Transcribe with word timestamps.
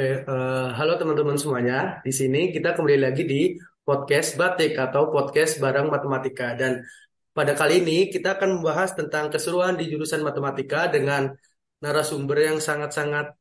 Oke, 0.00 0.24
eh, 0.24 0.68
halo 0.80 0.96
teman-teman 0.96 1.36
semuanya. 1.36 2.00
Di 2.00 2.08
sini 2.08 2.56
kita 2.56 2.72
kembali 2.72 3.04
lagi 3.04 3.20
di 3.28 3.52
podcast 3.84 4.32
Batik 4.32 4.72
atau 4.80 5.12
podcast 5.12 5.60
Barang 5.60 5.92
Matematika. 5.92 6.56
Dan 6.56 6.80
pada 7.36 7.52
kali 7.52 7.84
ini 7.84 8.08
kita 8.08 8.40
akan 8.40 8.64
membahas 8.64 8.96
tentang 8.96 9.28
keseruan 9.28 9.76
di 9.76 9.92
jurusan 9.92 10.24
matematika 10.24 10.88
dengan 10.88 11.28
narasumber 11.84 12.48
yang 12.48 12.64
sangat-sangat 12.64 13.36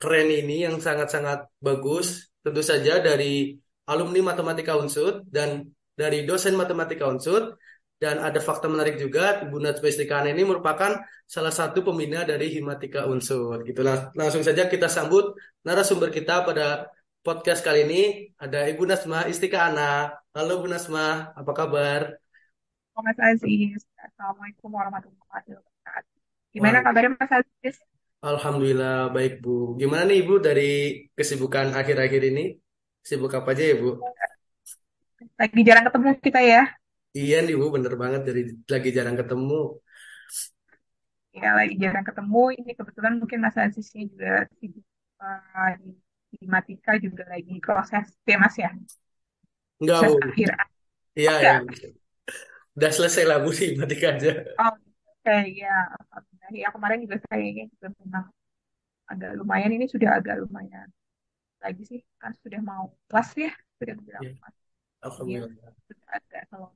keren 0.00 0.32
ini, 0.32 0.64
yang 0.64 0.80
sangat-sangat 0.80 1.44
bagus. 1.60 2.32
Tentu 2.40 2.64
saja 2.64 3.04
dari 3.04 3.52
alumni 3.92 4.32
Matematika 4.32 4.80
Unsud 4.80 5.28
dan 5.28 5.68
dari 5.92 6.24
dosen 6.24 6.56
Matematika 6.56 7.04
Unsud. 7.12 7.60
Dan 8.02 8.18
ada 8.18 8.42
fakta 8.42 8.66
menarik 8.66 8.98
juga, 8.98 9.46
Bu 9.46 9.62
Najwa 9.62 9.86
Istikana 9.86 10.34
ini 10.34 10.42
merupakan 10.42 11.06
salah 11.22 11.54
satu 11.54 11.86
pembina 11.86 12.26
dari 12.26 12.50
Himatika 12.50 13.06
Unsur. 13.06 13.62
Gitu. 13.62 13.78
Lang- 13.86 14.10
Langsung 14.18 14.42
saja 14.42 14.66
kita 14.66 14.90
sambut 14.90 15.38
narasumber 15.62 16.10
kita 16.10 16.42
pada 16.42 16.90
podcast 17.22 17.62
kali 17.62 17.86
ini. 17.86 18.02
Ada 18.34 18.66
Ibu 18.74 18.82
Nasma 18.90 19.30
Istikana. 19.30 20.18
Halo 20.34 20.58
Bu 20.58 20.66
Nasma, 20.66 21.30
apa 21.30 21.52
kabar? 21.54 22.18
Mas 22.98 23.18
Aziz. 23.22 23.86
Assalamualaikum 23.94 24.74
warahmatullahi 24.74 25.48
wabarakatuh. 25.54 26.18
Gimana 26.50 26.82
Wah, 26.82 26.84
kabarnya 26.90 27.10
Mas 27.14 27.32
Aziz? 27.38 27.76
Alhamdulillah 28.18 29.14
baik 29.14 29.38
Bu. 29.38 29.78
Gimana 29.78 30.10
nih 30.10 30.26
Ibu 30.26 30.34
dari 30.42 30.70
kesibukan 31.14 31.70
akhir-akhir 31.78 32.22
ini? 32.34 32.58
Sibuk 32.98 33.30
apa 33.30 33.54
aja 33.54 33.62
ya 33.62 33.76
Bu? 33.78 34.02
Lagi 35.38 35.60
jarang 35.62 35.86
ketemu 35.86 36.08
kita 36.18 36.42
ya. 36.42 36.62
Iya 37.18 37.34
nih 37.44 37.54
Bu, 37.60 37.66
bener 37.76 37.94
banget 38.02 38.20
dari 38.28 38.40
lagi 38.72 38.88
jarang 38.96 39.16
ketemu. 39.20 39.54
Ya, 41.40 41.48
lagi 41.58 41.74
jarang 41.84 42.04
ketemu. 42.08 42.38
Ini 42.60 42.70
kebetulan 42.78 43.14
mungkin 43.20 43.38
Mas 43.44 43.56
Aziznya 43.64 44.02
juga 44.12 44.28
sibuk 44.60 44.84
uh, 45.24 45.72
di, 45.80 45.90
di 46.32 46.38
Matika 46.54 46.92
juga 47.04 47.22
lagi 47.32 47.52
proses 47.64 48.04
ya 48.28 48.36
Mas 48.42 48.54
ya. 48.64 48.68
Enggak 49.80 49.98
Proses 49.98 50.08
Bu. 50.08 50.14
akhir. 50.26 50.48
Iya 51.18 51.30
Oh, 51.30 51.38
ya. 51.46 51.54
enggak. 51.62 51.92
Udah 52.76 52.90
selesai 52.96 53.24
lah 53.28 53.38
Bu 53.44 53.50
sih, 53.60 53.68
matikan 53.80 54.16
aja. 54.18 54.30
Oh, 54.60 54.72
oke 55.10 55.32
ya. 55.60 55.68
Alhamdulillah. 56.12 56.50
Ya, 56.62 56.68
kemarin 56.74 56.98
juga 57.04 57.16
saya 57.28 57.46
juga 57.72 57.88
memang 58.02 58.24
agak 59.12 59.30
lumayan. 59.40 59.70
Ini 59.76 59.86
sudah 59.94 60.10
agak 60.18 60.36
lumayan 60.44 60.88
lagi 61.64 61.82
sih. 61.90 62.00
Kan 62.22 62.32
sudah 62.44 62.60
mau 62.70 62.84
kelas 63.08 63.30
ya. 63.44 63.50
Sudah 63.80 63.94
Ya, 64.18 64.28
beberapa 64.28 64.30
kelas. 64.40 64.56
Iya, 65.24 65.38
Alhamdulillah. 65.42 65.74
sudah 65.88 66.06
agak 66.18 66.42
kalau 66.50 66.68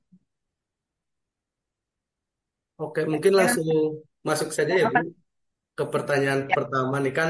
Oke, 2.77 3.01
mungkin 3.09 3.33
ya, 3.33 3.37
langsung 3.45 4.05
masuk 4.21 4.49
saja 4.53 4.73
ya 4.77 4.87
Bu 4.93 5.13
ke 5.77 5.83
pertanyaan 5.93 6.49
ya. 6.49 6.55
pertama 6.57 6.95
nih 6.97 7.13
kan 7.13 7.29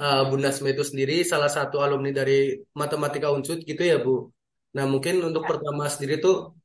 eh, 0.00 0.22
Bu 0.28 0.34
Nasma 0.40 0.72
itu 0.72 0.84
sendiri 0.84 1.20
salah 1.20 1.52
satu 1.52 1.84
alumni 1.84 2.10
dari 2.10 2.56
Matematika 2.72 3.28
Unsud 3.28 3.60
gitu 3.64 3.82
ya 3.84 4.00
Bu. 4.00 4.32
Nah 4.76 4.84
mungkin 4.88 5.20
untuk 5.20 5.44
ya. 5.44 5.48
pertama 5.52 5.84
sendiri 5.92 6.20
tuh 6.24 6.56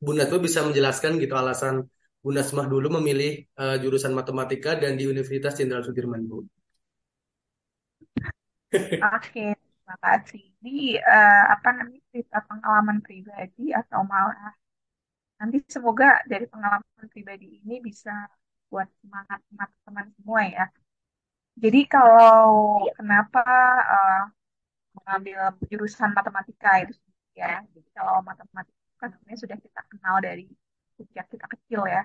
Bu 0.00 0.16
Nasma 0.16 0.40
bisa 0.40 0.64
menjelaskan 0.64 1.20
gitu 1.20 1.36
alasan 1.36 1.84
Bu 2.24 2.32
Nasma 2.32 2.64
dulu 2.64 2.88
memilih 2.98 3.44
eh, 3.44 3.76
jurusan 3.82 4.16
matematika 4.16 4.72
dan 4.80 4.96
di 4.96 5.04
Universitas 5.04 5.52
Jenderal 5.60 5.84
Sudirman 5.84 6.24
Bu. 6.24 6.40
Oke, 8.72 9.52
terima 9.52 9.96
kasih. 10.00 10.42
Ini 10.64 10.96
eh, 10.96 11.44
apa 11.52 11.68
namanya 11.76 12.00
cerita 12.08 12.40
pengalaman 12.48 13.04
pribadi 13.04 13.76
atau 13.76 14.00
malah 14.08 14.56
nanti 15.42 15.58
semoga 15.74 16.22
dari 16.30 16.46
pengalaman 16.52 17.06
pribadi 17.10 17.46
ini 17.58 17.74
bisa 17.82 18.14
buat 18.70 18.88
semangat 19.02 19.38
teman-teman 19.50 20.06
semua 20.16 20.40
ya. 20.46 20.64
Jadi 21.62 21.80
kalau 21.90 22.80
kenapa 22.98 23.42
eh, 23.94 24.22
mengambil 24.96 25.38
jurusan 25.70 26.10
matematika 26.16 26.70
itu 26.82 26.94
ya. 27.40 27.60
Jadi 27.74 27.88
kalau 27.96 28.14
matematika 28.28 28.80
kan 29.00 29.08
sebenarnya 29.12 29.40
sudah 29.44 29.58
kita 29.66 29.80
kenal 29.90 30.16
dari 30.22 30.44
sejak 30.98 31.26
kita 31.32 31.46
kecil 31.52 31.82
ya. 31.90 32.02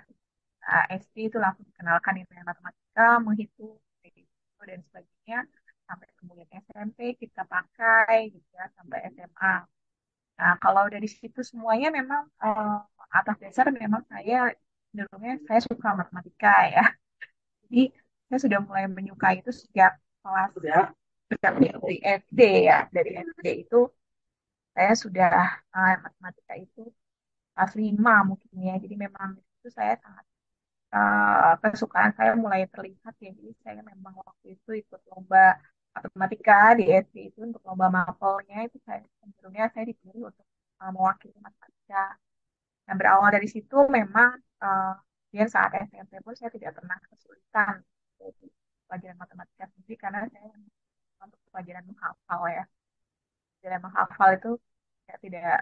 Nah, 0.67 0.83
SD 0.91 1.31
itu 1.31 1.37
langsung 1.39 1.65
dikenalkan 1.69 2.13
nilai 2.19 2.43
matematika, 2.43 3.21
menghitung, 3.23 3.79
gitu, 4.03 4.61
dan 4.69 4.79
sebagainya. 4.87 5.39
Sampai 5.87 6.07
kemudian 6.19 6.49
SMP 6.65 6.99
kita 7.21 7.41
pakai 7.47 8.33
gitu 8.35 8.49
ya, 8.59 8.65
sampai 8.75 8.99
SMA. 9.13 9.53
Nah, 10.39 10.53
kalau 10.63 10.83
dari 10.93 11.07
situ 11.17 11.39
semuanya 11.51 11.87
memang 11.99 12.21
eh, 12.43 12.75
atas 13.17 13.35
dasar 13.43 13.65
memang 13.81 14.01
saya 14.11 14.35
cenderungnya 14.89 15.33
saya 15.47 15.59
suka 15.69 15.87
matematika 15.99 16.49
ya. 16.75 16.81
Jadi 17.63 17.79
saya 18.27 18.39
sudah 18.45 18.59
mulai 18.67 18.85
menyukai 18.97 19.35
itu 19.41 19.51
sejak 19.61 19.91
kelas 20.23 20.49
sejak 21.29 21.53
dari 21.63 21.95
SD 22.03 22.39
ya. 22.69 22.77
Dari 22.95 23.09
SD 23.27 23.47
itu 23.63 23.77
saya 24.75 24.93
sudah 25.03 25.29
eh, 25.75 25.93
matematika 26.05 26.53
itu 26.65 26.79
kelas 27.53 27.73
5 27.81 28.13
mungkin 28.29 28.51
ya. 28.69 28.73
Jadi 28.83 28.95
memang 29.05 29.29
itu 29.57 29.69
saya 29.77 29.93
sangat 30.03 30.25
eh, 30.95 31.53
kesukaan 31.63 32.11
saya 32.17 32.31
mulai 32.43 32.61
terlihat 32.73 33.13
ya. 33.25 33.29
Jadi 33.39 33.51
saya 33.63 33.81
memang 33.91 34.13
waktu 34.27 34.47
itu 34.55 34.69
ikut 34.83 35.01
lomba 35.11 35.39
matematika 36.05 36.53
di 36.79 36.83
SD 37.03 37.15
itu 37.29 37.39
untuk 37.47 37.61
lomba 37.67 37.87
mapelnya 37.97 38.57
itu 38.67 38.77
saya 38.85 38.99
cenderungnya 39.19 39.65
saya 39.73 39.85
dipilih 39.91 40.21
untuk 40.29 40.45
eh, 40.81 40.91
mewakili 40.95 41.37
matematika. 41.45 42.03
Nah 42.87 42.95
berawal 42.99 43.29
dari 43.35 43.47
situ 43.55 43.77
memang 43.97 44.31
eh, 44.63 44.93
dan 45.37 45.47
saat 45.55 45.71
SMP 45.85 46.13
pun 46.25 46.33
saya 46.39 46.49
tidak 46.55 46.71
pernah 46.77 46.97
kesulitan 47.05 47.75
di 48.17 48.47
pelajaran 48.87 49.17
matematika 49.21 49.63
sendiri 49.73 49.95
karena 50.01 50.19
saya 50.33 50.49
untuk 51.25 51.39
pelajaran 51.53 51.83
menghafal 51.89 52.41
ya. 52.57 52.63
Pelajaran 53.59 53.81
menghafal 53.85 54.29
itu 54.37 54.51
saya 55.05 55.17
tidak 55.21 55.57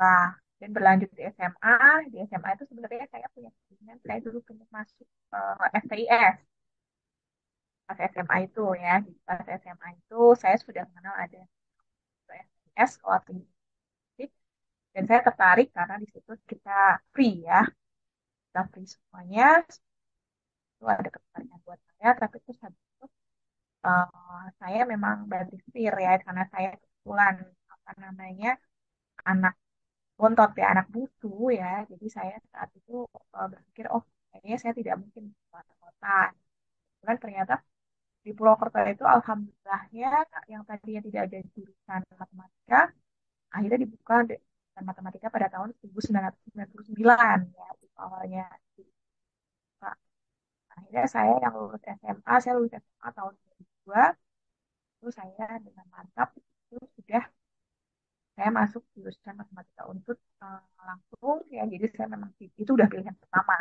Nah, 0.00 0.36
dan 0.60 0.70
berlanjut 0.76 1.10
di 1.16 1.22
SMA, 1.36 1.76
di 2.12 2.16
SMA 2.28 2.50
itu 2.56 2.64
sebenarnya 2.70 3.04
saya 3.12 3.26
punya 3.34 3.50
keinginan, 3.56 3.96
saya 4.04 4.18
dulu 4.24 4.38
pengen 4.44 4.68
masuk 4.68 5.08
eh, 5.36 5.80
FTIS 5.84 6.36
pas 7.86 7.98
SMA 8.12 8.36
itu 8.46 8.62
ya. 8.84 8.92
Di 9.06 9.12
Pas 9.26 9.44
SMA 9.62 9.88
itu 9.98 10.16
saya 10.42 10.56
sudah 10.64 10.82
mengenal 10.88 11.14
ada 11.24 11.40
Tinggi 13.26 13.46
Musik, 14.18 14.30
dan 14.94 15.04
saya 15.08 15.20
tertarik 15.28 15.68
karena 15.76 15.94
di 16.02 16.06
situ 16.14 16.32
kita 16.50 16.70
free 17.12 17.34
ya, 17.50 17.60
kita 18.48 18.60
free 18.72 18.88
semuanya, 18.94 19.44
itu 20.74 20.84
ada 20.94 21.08
ketertarikan 21.14 21.58
buat 21.66 21.80
saya, 21.88 22.08
tapi 22.20 22.36
terus 22.44 22.58
habis 22.64 22.82
itu 22.92 23.04
eh, 23.86 24.44
saya 24.60 24.80
memang 24.92 25.16
setir 25.64 25.94
ya, 26.06 26.12
karena 26.26 26.42
saya 26.54 26.68
kebetulan 26.82 27.34
apa 27.74 27.92
namanya 28.04 28.48
anak 29.30 29.54
bontot 30.18 30.50
ya 30.60 30.66
anak 30.74 30.86
butuh 30.94 31.38
ya. 31.60 31.66
Jadi 31.92 32.06
saya 32.16 32.34
saat 32.52 32.70
itu 32.78 32.92
uh, 33.38 33.46
berpikir 33.52 33.86
oh 33.94 34.02
kayaknya 34.30 34.56
saya 34.62 34.74
tidak 34.80 34.94
mungkin 35.02 35.22
di 35.30 35.36
kota. 35.52 36.08
Kan 37.06 37.16
ternyata 37.22 37.54
di 38.26 38.30
Purwokerto 38.34 38.78
itu 38.90 39.04
alhamdulillahnya 39.06 40.10
yang 40.52 40.62
tadinya 40.68 41.00
tidak 41.06 41.22
ada 41.30 41.38
jurusan 41.54 42.00
matematika 42.20 42.80
akhirnya 43.54 43.78
dibuka 43.86 44.14
jurusan 44.26 44.84
matematika 44.90 45.26
pada 45.30 45.46
tahun 45.54 45.70
1999 45.78 47.54
ya 47.54 47.66
awalnya. 48.04 48.44
Akhirnya 50.76 51.04
saya 51.08 51.32
yang 51.40 51.54
lulus 51.56 51.82
SMA 51.98 52.34
saya 52.42 52.52
lulus 52.56 52.72
SMA 52.76 53.08
tahun 53.16 53.32
2002 53.88 54.12
itu 54.96 55.08
saya 55.18 55.46
dengan 55.64 55.86
mantap 55.94 56.28
itu 56.36 56.76
sudah 57.00 57.24
saya 58.36 58.50
masuk 58.52 58.82
jurusan 58.92 59.34
matematika 59.40 59.82
untuk 59.88 60.20
uh, 60.44 60.60
langsung 60.84 61.40
ya 61.48 61.64
jadi 61.64 61.84
saya 61.96 62.08
memang 62.14 62.30
itu 62.36 62.70
udah 62.76 62.88
pilihan 62.92 63.16
pertama. 63.16 63.56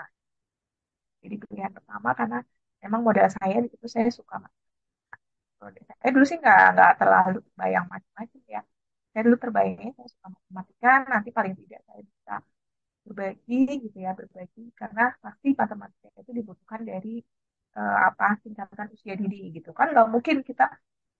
Jadi 1.23 1.35
pilihan 1.43 1.71
pertama 1.77 2.09
karena 2.19 2.39
memang 2.85 3.01
modal 3.07 3.27
saya 3.37 3.55
di 3.63 3.67
situ 3.73 3.87
saya 3.95 4.09
suka 4.19 4.35
matematika 4.43 5.93
saya 6.01 6.11
dulu 6.15 6.25
sih 6.29 6.37
nggak 6.41 6.59
nggak 6.75 6.91
terlalu 7.01 7.37
bayang 7.59 7.85
macam-macam 7.93 8.41
ya. 8.55 8.61
Saya 9.11 9.21
dulu 9.25 9.37
terbayangnya 9.43 9.89
saya 9.97 10.07
suka 10.13 10.27
matematika 10.35 10.89
nanti 11.11 11.29
paling 11.37 11.53
tidak 11.59 11.79
saya 11.87 12.01
bisa 12.11 12.33
berbagi 13.05 13.57
gitu 13.83 13.97
ya 14.05 14.11
berbagi. 14.19 14.61
Karena 14.79 15.01
pasti 15.23 15.47
matematika 15.61 16.07
itu 16.21 16.31
dibutuhkan 16.39 16.81
dari 16.91 17.09
uh, 17.77 17.97
apa 18.07 18.25
tingkatan 18.43 18.87
usia 18.95 19.13
dini 19.21 19.37
gitu. 19.57 19.69
Kan 19.77 19.87
nggak 19.93 20.07
mungkin 20.13 20.37
kita 20.49 20.63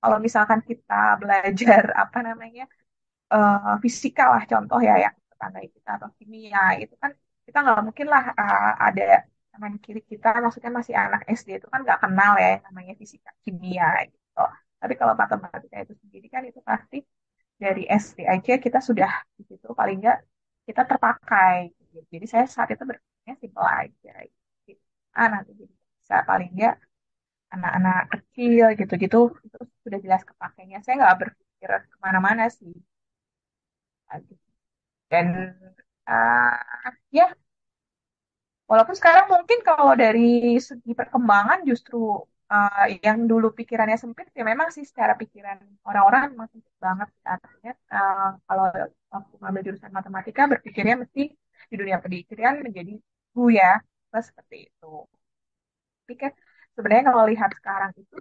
kalau 0.01 0.17
misalkan 0.25 0.59
kita 0.69 0.93
belajar 1.21 1.83
apa 2.03 2.17
namanya 2.27 2.63
uh, 3.33 3.77
fisika 3.83 4.23
lah 4.33 4.43
contoh 4.51 4.79
ya 4.87 4.93
yang 5.05 5.15
tetangga 5.31 5.59
kita 5.75 5.89
atau 5.97 6.09
kimia 6.19 6.61
itu 6.83 6.95
kan 7.03 7.11
kita 7.45 7.57
nggak 7.63 7.79
mungkin 7.87 8.07
lah 8.13 8.23
uh, 8.41 8.71
ada 8.87 9.03
teman 9.55 9.73
kiri 9.83 10.01
kita 10.11 10.27
maksudnya 10.43 10.71
masih 10.79 10.95
anak 11.03 11.21
SD 11.31 11.49
itu 11.63 11.67
kan 11.71 11.79
nggak 11.85 11.99
kenal 12.03 12.31
ya 12.43 12.59
namanya 12.67 12.93
fisika 12.99 13.31
kimia 13.43 13.87
gitu. 14.11 14.43
Tapi 14.81 14.93
kalau 14.99 15.13
matematika 15.21 15.75
itu 15.83 15.93
sendiri 16.03 16.27
kan 16.33 16.43
itu 16.49 16.59
pasti 16.69 16.97
dari 17.63 17.87
SD 17.87 18.19
aja 18.27 18.53
kita 18.65 18.79
sudah 18.83 19.11
di 19.39 19.43
situ 19.49 19.67
paling 19.79 19.97
nggak 20.03 20.19
kita 20.67 20.81
terpakai. 20.89 21.55
Jadi 22.11 22.25
saya 22.27 22.45
saat 22.55 22.69
itu 22.75 22.83
berpikirnya 22.83 23.35
simpel 23.41 23.63
aja. 23.63 24.13
Gitu. 24.67 24.83
ah 25.15 25.27
nanti 25.33 25.51
jadi 25.59 25.73
bisa 26.01 26.15
paling 26.29 26.49
nggak 26.57 26.75
anak-anak 27.55 27.99
kecil 28.13 28.65
gitu-gitu 28.79 29.19
itu 29.47 29.57
sudah 29.83 29.99
jelas 30.05 30.21
kepakainya. 30.29 30.77
Saya 30.83 30.95
nggak 30.99 31.15
berpikir 31.21 31.69
ke 31.91 31.97
mana-mana 32.03 32.43
sih. 32.59 32.75
Dan 35.11 35.27
uh, 36.09 36.53
ya 37.17 37.25
walaupun 38.69 38.95
sekarang 38.99 39.25
mungkin 39.33 39.59
kalau 39.67 39.93
dari 40.03 40.57
segi 40.67 40.91
perkembangan 40.99 41.59
justru 41.69 41.97
uh, 42.53 42.85
yang 43.05 43.17
dulu 43.31 43.47
pikirannya 43.57 43.97
sempit 44.03 44.27
ya 44.37 44.43
memang 44.51 44.67
sih 44.75 44.85
secara 44.89 45.13
pikiran 45.21 45.57
orang-orang 45.89 46.21
memang 46.33 46.49
sempit 46.53 46.75
banget 46.85 47.09
artinya 47.33 47.73
uh, 47.93 48.29
kalau 48.47 48.65
waktu 49.13 49.33
ngambil 49.41 49.61
jurusan 49.67 49.91
matematika 49.97 50.41
berpikirnya 50.51 50.95
mesti 51.01 51.21
di 51.69 51.75
dunia 51.81 51.97
pendidikan 52.03 52.61
menjadi 52.65 52.93
guru 53.33 53.49
ya 53.61 53.81
Terus 54.15 54.31
seperti 54.31 54.57
itu. 54.71 54.87
Tapi 55.99 56.13
kan 56.21 56.31
sebenarnya 56.75 57.03
kalau 57.11 57.23
lihat 57.31 57.51
sekarang 57.59 57.91
itu 58.01 58.15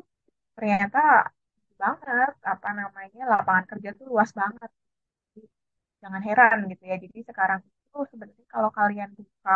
ternyata 0.57 0.99
banget 1.83 2.33
apa 2.53 2.69
namanya 2.81 3.23
lapangan 3.33 3.65
kerja 3.71 3.89
tuh 3.99 4.07
luas 4.11 4.31
banget. 4.41 4.71
Jangan 6.03 6.23
heran 6.29 6.59
gitu 6.71 6.83
ya. 6.91 6.97
Jadi 7.05 7.19
sekarang 7.31 7.61
itu 7.63 7.99
sebenarnya 8.11 8.47
kalau 8.55 8.71
kalian 8.79 9.11
buka 9.19 9.55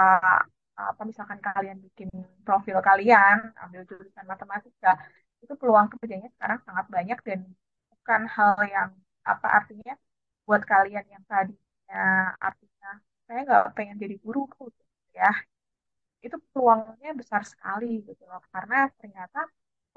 apa 0.93 1.03
misalkan 1.11 1.39
kalian 1.47 1.79
bikin 1.87 2.09
profil 2.47 2.79
kalian 2.89 3.37
ambil 3.65 3.81
jurusan 3.89 4.27
matematika 4.33 4.89
itu 5.43 5.53
peluang 5.61 5.87
kerjanya 5.93 6.29
sekarang 6.35 6.59
sangat 6.67 6.87
banyak 6.95 7.19
dan 7.29 7.41
bukan 7.93 8.23
hal 8.37 8.55
yang 8.75 8.91
apa 9.33 9.47
artinya 9.59 9.93
buat 10.47 10.63
kalian 10.73 11.07
yang 11.15 11.23
tadinya 11.31 12.03
artinya 12.49 12.89
saya 13.27 13.39
nggak 13.47 13.65
pengen 13.77 13.97
jadi 14.03 14.17
guru 14.25 14.41
gitu 14.49 14.83
ya. 15.19 15.29
Itu 16.27 16.37
peluangnya 16.53 17.11
besar 17.21 17.43
sekali 17.53 17.87
gitu 18.09 18.23
loh 18.31 18.41
karena 18.55 18.77
ternyata 19.01 19.39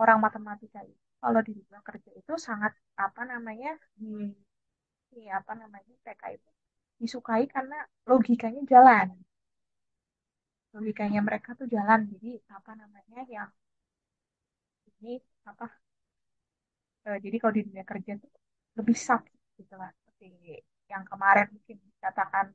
orang 0.01 0.17
matematika 0.25 0.79
itu 0.91 1.01
kalau 1.21 1.39
di 1.47 1.51
dunia 1.57 1.81
kerja 1.87 2.11
itu 2.21 2.33
sangat 2.47 2.73
apa 3.05 3.21
namanya 3.31 3.69
di, 3.99 4.07
di 5.11 5.21
apa 5.39 5.53
namanya 5.61 5.93
TK 6.05 6.23
itu 6.37 6.49
disukai 7.01 7.43
karena 7.55 7.77
logikanya 8.09 8.61
jalan 8.71 9.07
logikanya 10.75 11.19
mereka 11.27 11.49
tuh 11.59 11.67
jalan. 11.75 11.99
Jadi 12.11 12.29
apa 12.57 12.71
namanya 12.81 13.19
yang 13.35 13.49
ini 15.01 15.21
apa 15.49 15.65
eh, 17.07 17.17
jadi 17.23 17.35
kalau 17.41 17.53
di 17.57 17.61
dunia 17.67 17.83
kerja 17.91 18.11
tuh 18.21 18.31
lebih 18.77 18.95
sakit 19.07 19.37
gitu 19.59 19.73
lah. 19.81 19.89
Seperti 19.97 20.25
yang 20.91 21.03
kemarin 21.09 21.45
mungkin 21.55 21.77
dikatakan 21.95 22.45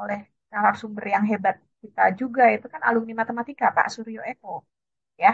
oleh 0.00 0.20
narasumber 0.52 1.04
yang 1.14 1.24
hebat 1.30 1.56
kita 1.82 2.02
juga 2.20 2.42
itu 2.56 2.66
kan 2.72 2.80
alumni 2.88 3.12
matematika 3.22 3.64
Pak 3.76 3.88
Suryo 3.94 4.20
Eko 4.32 4.48
ya. 5.24 5.32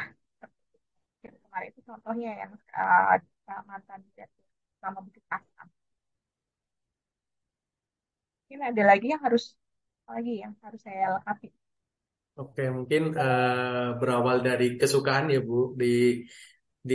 Kemarin 1.45 1.69
itu 1.73 1.81
contohnya 1.91 2.29
yang 2.43 2.53
uh, 2.79 3.17
mantan 3.71 4.01
sama 4.83 4.99
Bukit 5.07 5.25
Asam. 5.37 5.69
Mungkin 8.41 8.61
ada 8.71 8.83
lagi 8.91 9.07
yang 9.13 9.23
harus 9.27 9.45
lagi 10.09 10.33
yang 10.43 10.53
harus 10.65 10.81
saya 10.87 11.05
lengkapi 11.17 11.49
Oke, 12.41 12.63
mungkin 12.77 13.03
uh, 13.23 13.95
berawal 14.01 14.37
dari 14.49 14.65
kesukaan 14.81 15.25
ya 15.35 15.39
Bu. 15.49 15.55
Di 15.81 15.87
di 16.91 16.95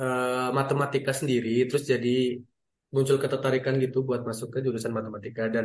uh, 0.00 0.48
matematika 0.58 1.12
sendiri, 1.20 1.48
terus 1.68 1.84
jadi 1.92 2.08
muncul 2.94 3.16
ketertarikan 3.22 3.74
gitu 3.84 3.98
buat 4.08 4.22
masuk 4.28 4.48
ke 4.54 4.58
jurusan 4.64 4.92
matematika. 4.98 5.42
Dan 5.54 5.64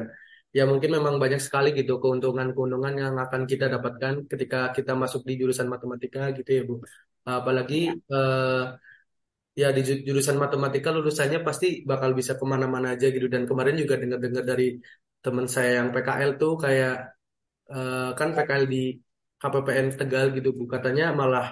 ya 0.58 0.64
mungkin 0.72 0.92
memang 0.98 1.16
banyak 1.24 1.42
sekali 1.48 1.68
gitu 1.80 1.92
keuntungan-keuntungan 2.04 2.94
yang 3.04 3.16
akan 3.26 3.42
kita 3.52 3.66
dapatkan 3.74 4.14
ketika 4.32 4.58
kita 4.78 4.92
masuk 5.02 5.22
di 5.30 5.34
jurusan 5.40 5.68
matematika 5.74 6.20
gitu 6.38 6.50
ya 6.58 6.62
Bu. 6.70 6.76
Apalagi 7.24 7.76
uh, 8.12 8.76
ya 9.62 9.68
di 9.76 9.82
jurusan 10.08 10.38
matematika 10.44 10.90
lulusannya 10.96 11.40
pasti 11.48 11.66
bakal 11.90 12.12
bisa 12.20 12.34
ke 12.40 12.46
mana-mana 12.54 12.88
aja 12.94 13.08
gitu. 13.16 13.28
Dan 13.34 13.44
kemarin 13.50 13.76
juga 13.82 13.96
dengar-dengar 14.02 14.44
dari 14.52 14.66
teman 15.24 15.48
saya 15.48 15.80
yang 15.80 15.88
PKL 15.96 16.32
tuh 16.42 16.54
kayak 16.60 17.13
uh, 17.76 18.10
kan 18.18 18.30
PKL 18.38 18.64
di 18.74 18.82
KPPN 19.42 19.88
Tegal 20.00 20.26
gitu 20.38 20.50
Bu. 20.58 20.64
Katanya 20.74 21.12
malah 21.20 21.46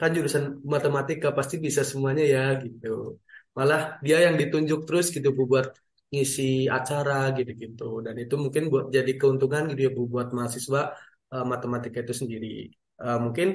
kan 0.00 0.10
jurusan 0.16 0.62
matematika 0.74 1.28
pasti 1.38 1.58
bisa 1.66 1.82
semuanya 1.90 2.24
ya 2.34 2.44
gitu. 2.64 3.18
Malah 3.58 3.80
dia 4.04 4.18
yang 4.26 4.34
ditunjuk 4.40 4.86
terus 4.86 5.06
gitu 5.10 5.28
Bu 5.36 5.44
buat 5.52 5.68
ngisi 6.12 6.70
acara 6.70 7.34
gitu-gitu. 7.36 8.00
Dan 8.06 8.14
itu 8.22 8.34
mungkin 8.40 8.62
buat 8.72 8.86
jadi 8.96 9.12
keuntungan 9.20 9.62
gitu 9.70 9.80
ya 9.86 9.90
Bu 9.96 10.02
buat 10.08 10.28
mahasiswa 10.36 10.80
uh, 11.34 11.44
matematika 11.52 11.98
itu 12.04 12.14
sendiri. 12.16 12.72
Uh, 12.98 13.18
mungkin 13.24 13.48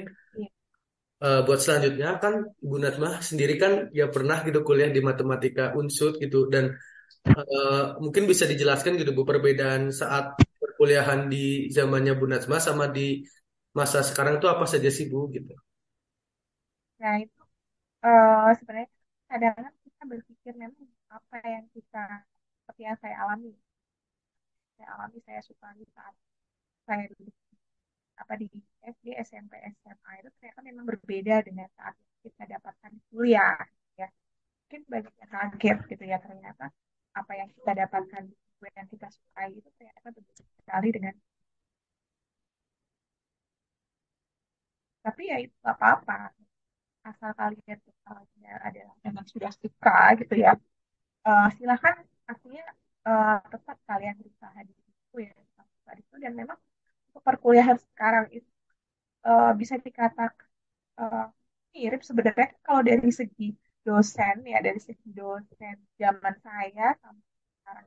uh, 1.24 1.40
buat 1.46 1.60
selanjutnya 1.64 2.08
kan 2.22 2.34
Bu 2.62 2.76
Natmah 2.78 3.14
sendiri 3.28 3.54
kan 3.62 3.72
ya 3.90 4.06
pernah 4.14 4.38
gitu 4.46 4.60
kuliah 4.62 4.90
di 4.92 5.00
matematika 5.02 5.74
unsur 5.74 6.14
gitu. 6.22 6.46
Dan 6.52 6.64
uh, 7.32 7.98
mungkin 7.98 8.22
bisa 8.30 8.44
dijelaskan 8.46 9.00
gitu 9.00 9.10
Bu 9.16 9.26
perbedaan 9.26 9.90
saat 9.90 10.38
perkuliahan 10.84 11.32
di 11.32 11.72
zamannya 11.72 12.12
Bu 12.12 12.28
Natmah 12.28 12.60
sama 12.60 12.92
di 12.92 13.24
masa 13.72 14.04
sekarang 14.04 14.36
tuh 14.36 14.52
apa 14.52 14.68
saja 14.68 14.92
sih 14.92 15.08
Bu 15.08 15.32
gitu? 15.32 15.56
Nah 17.00 17.24
itu 17.24 17.40
uh, 18.04 18.52
sebenarnya 18.52 18.92
kadang 19.24 19.72
kita 19.80 20.02
berpikir 20.04 20.52
memang 20.52 20.84
apa 21.08 21.40
yang 21.40 21.64
kita 21.72 22.28
seperti 22.60 22.84
yang 22.84 23.00
saya 23.00 23.16
alami 23.24 23.56
saya 24.76 24.92
alami 24.92 25.18
saya 25.24 25.40
suka 25.40 25.72
di 25.72 25.88
saat 25.96 26.12
saya 26.84 27.08
duduk 27.16 27.32
apa 28.20 28.32
di 28.36 28.46
SD 28.84 29.16
SMP 29.24 29.56
SMA 29.64 30.10
itu 30.20 30.28
ternyata 30.36 30.60
memang 30.68 30.84
berbeda 30.84 31.48
dengan 31.48 31.64
saat 31.80 31.96
kita 32.20 32.44
dapatkan 32.44 32.92
kuliah 33.08 33.56
ya 33.96 34.12
mungkin 34.68 34.80
banyak 34.92 35.14
yang 35.16 35.30
kaget 35.32 35.78
gitu 35.96 36.04
ya 36.04 36.20
ternyata 36.20 36.68
apa 37.16 37.32
yang 37.40 37.48
kita 37.56 37.72
dapatkan 37.72 38.28
di 38.28 38.36
yang 38.78 38.88
kita 38.92 39.08
sukai 39.16 39.48
itu 39.58 39.68
ternyata 39.76 40.08
berbeda 40.16 40.44
sekali 40.60 40.88
dengan 40.96 41.14
tapi 45.04 45.22
ya 45.30 45.36
itu 45.44 45.56
apa-apa. 45.72 46.32
Asal 47.04 47.30
kalian 47.36 47.78
misalnya 47.84 48.52
adalah 48.68 48.94
memang 49.04 49.24
sudah 49.28 49.52
suka 49.52 50.16
gitu 50.20 50.34
ya 50.40 50.56
uh, 51.28 51.48
silahkan 51.56 51.96
artinya 52.30 52.64
uh, 53.08 53.38
tetap 53.52 53.76
kalian 53.88 54.14
berusaha 54.20 54.58
di 54.68 54.72
situ 54.76 55.16
ya 55.28 55.32
di 55.34 56.00
itu 56.00 56.14
dan 56.18 56.32
memang 56.34 56.58
perkuliahan 57.22 57.78
sekarang 57.78 58.26
itu 58.32 58.50
uh, 59.28 59.52
bisa 59.54 59.78
dikatakan 59.78 60.32
uh, 61.00 61.28
mirip 61.74 62.02
sebenarnya 62.02 62.48
kalau 62.66 62.82
dari 62.82 63.10
segi 63.12 63.54
dosen 63.86 64.36
ya 64.48 64.58
dari 64.64 64.80
segi 64.80 65.10
dosen 65.12 65.76
zaman 66.00 66.34
saya 66.40 66.96
sampai 66.98 67.28
sekarang 67.60 67.86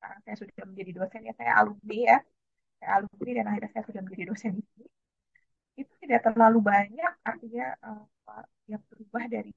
saya 0.00 0.36
sudah 0.36 0.64
menjadi 0.66 0.90
dosen 0.96 1.20
ya 1.28 1.34
saya 1.36 1.52
alumni 1.60 1.98
ya 2.10 2.18
saya 2.80 2.90
alumni 3.00 3.30
dan 3.36 3.44
akhirnya 3.52 3.70
saya 3.76 3.84
sudah 3.84 4.00
menjadi 4.04 4.24
dosen 4.32 4.52
ini 4.56 4.86
itu 5.80 5.92
tidak 6.02 6.20
terlalu 6.24 6.60
banyak 6.60 7.12
artinya 7.24 7.66
uh, 7.84 8.04
yang 8.68 8.82
berubah 8.88 9.24
dari 9.28 9.52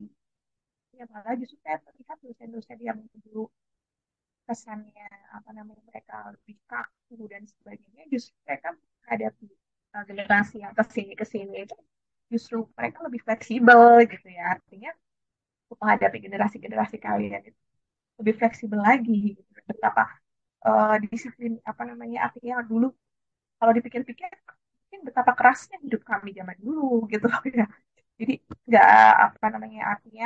ya 0.94 1.06
malah 1.10 1.34
justru 1.40 1.58
saya 1.66 1.82
terlihat 1.82 2.18
dosen-dosen 2.22 2.78
yang 2.80 3.00
dulu 3.26 3.50
kesannya 4.44 5.08
apa 5.32 5.50
namanya 5.56 5.82
mereka 5.88 6.36
lebih 6.36 6.60
kaku 6.68 7.26
dan 7.32 7.48
sebagainya 7.48 8.04
justru 8.12 8.36
mereka 8.44 8.76
menghadapi 8.76 9.48
uh, 9.96 10.04
generasi 10.04 10.56
yang 10.62 10.74
ke 10.76 10.84
sini 10.86 11.14
ke 11.16 11.26
sini 11.26 11.66
itu 11.66 11.78
justru 12.28 12.68
mereka 12.76 13.00
lebih 13.08 13.22
fleksibel 13.24 14.04
gitu 14.06 14.28
ya 14.28 14.60
artinya 14.60 14.92
menghadapi 15.74 16.18
generasi-generasi 16.22 16.98
kalian 17.02 17.42
itu 17.50 17.62
lebih 18.22 18.34
fleksibel 18.38 18.78
lagi 18.78 19.34
gitu. 19.34 19.42
betapa 19.66 20.23
uh, 20.68 20.96
disiplin 21.04 21.54
apa 21.72 21.82
namanya 21.90 22.18
artinya 22.28 22.56
dulu 22.72 22.88
kalau 23.60 23.72
dipikir-pikir 23.78 24.30
mungkin 24.80 25.00
betapa 25.08 25.32
kerasnya 25.40 25.78
hidup 25.86 26.02
kami 26.06 26.30
zaman 26.38 26.58
dulu 26.64 27.08
gitu 27.12 27.26
loh 27.32 27.42
ya. 27.50 27.68
Jadi 28.20 28.34
nggak 28.70 28.88
apa 29.26 29.46
namanya 29.54 29.82
artinya 29.94 30.26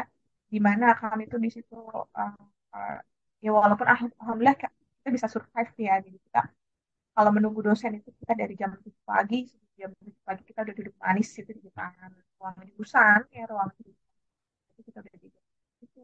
gimana 0.52 0.86
kami 1.02 1.24
tuh 1.32 1.40
di 1.46 1.50
situ 1.56 1.76
uh, 2.20 2.34
uh, 2.76 2.98
ya 3.44 3.50
walaupun 3.54 3.88
alhamdulillah 3.88 4.56
kita 4.60 5.10
bisa 5.16 5.28
survive 5.34 5.72
ya 5.88 5.94
jadi 6.06 6.18
kita 6.26 6.42
kalau 7.16 7.32
menunggu 7.36 7.60
dosen 7.68 7.92
itu 8.00 8.10
kita 8.22 8.34
dari 8.42 8.54
jam 8.60 8.72
7 8.76 9.08
pagi 9.10 9.48
jam 9.80 9.90
7 9.94 10.28
pagi 10.28 10.44
kita 10.50 10.60
udah 10.66 10.76
duduk 10.80 10.96
manis 11.04 11.30
itu 11.42 11.52
di 11.58 11.62
depan 11.68 12.12
ruang 12.40 12.56
jurusan 12.70 13.20
ya 13.34 13.44
ruang 13.52 13.70
itu 13.80 14.82
kita 14.88 14.98
udah 15.04 15.14
di 15.22 15.28
itu 15.86 16.04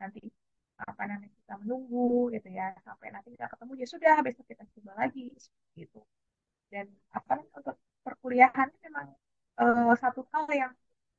nanti 0.00 0.20
apa 0.78 1.02
namanya 1.10 1.34
kita 1.42 1.54
menunggu 1.62 2.30
gitu 2.34 2.48
ya. 2.52 2.74
Sampai 2.86 3.08
nanti 3.14 3.34
kita 3.34 3.46
ketemu 3.50 3.72
ya 3.82 3.86
sudah 3.86 4.14
besok 4.22 4.44
kita 4.46 4.62
coba 4.78 4.92
lagi 5.06 5.34
gitu. 5.74 6.00
Dan 6.72 6.86
apa 7.14 7.42
untuk 7.58 7.76
perkuliahan 8.04 8.68
memang 8.84 9.08
uh, 9.60 9.92
satu 9.98 10.22
hal 10.32 10.46
yang 10.52 10.72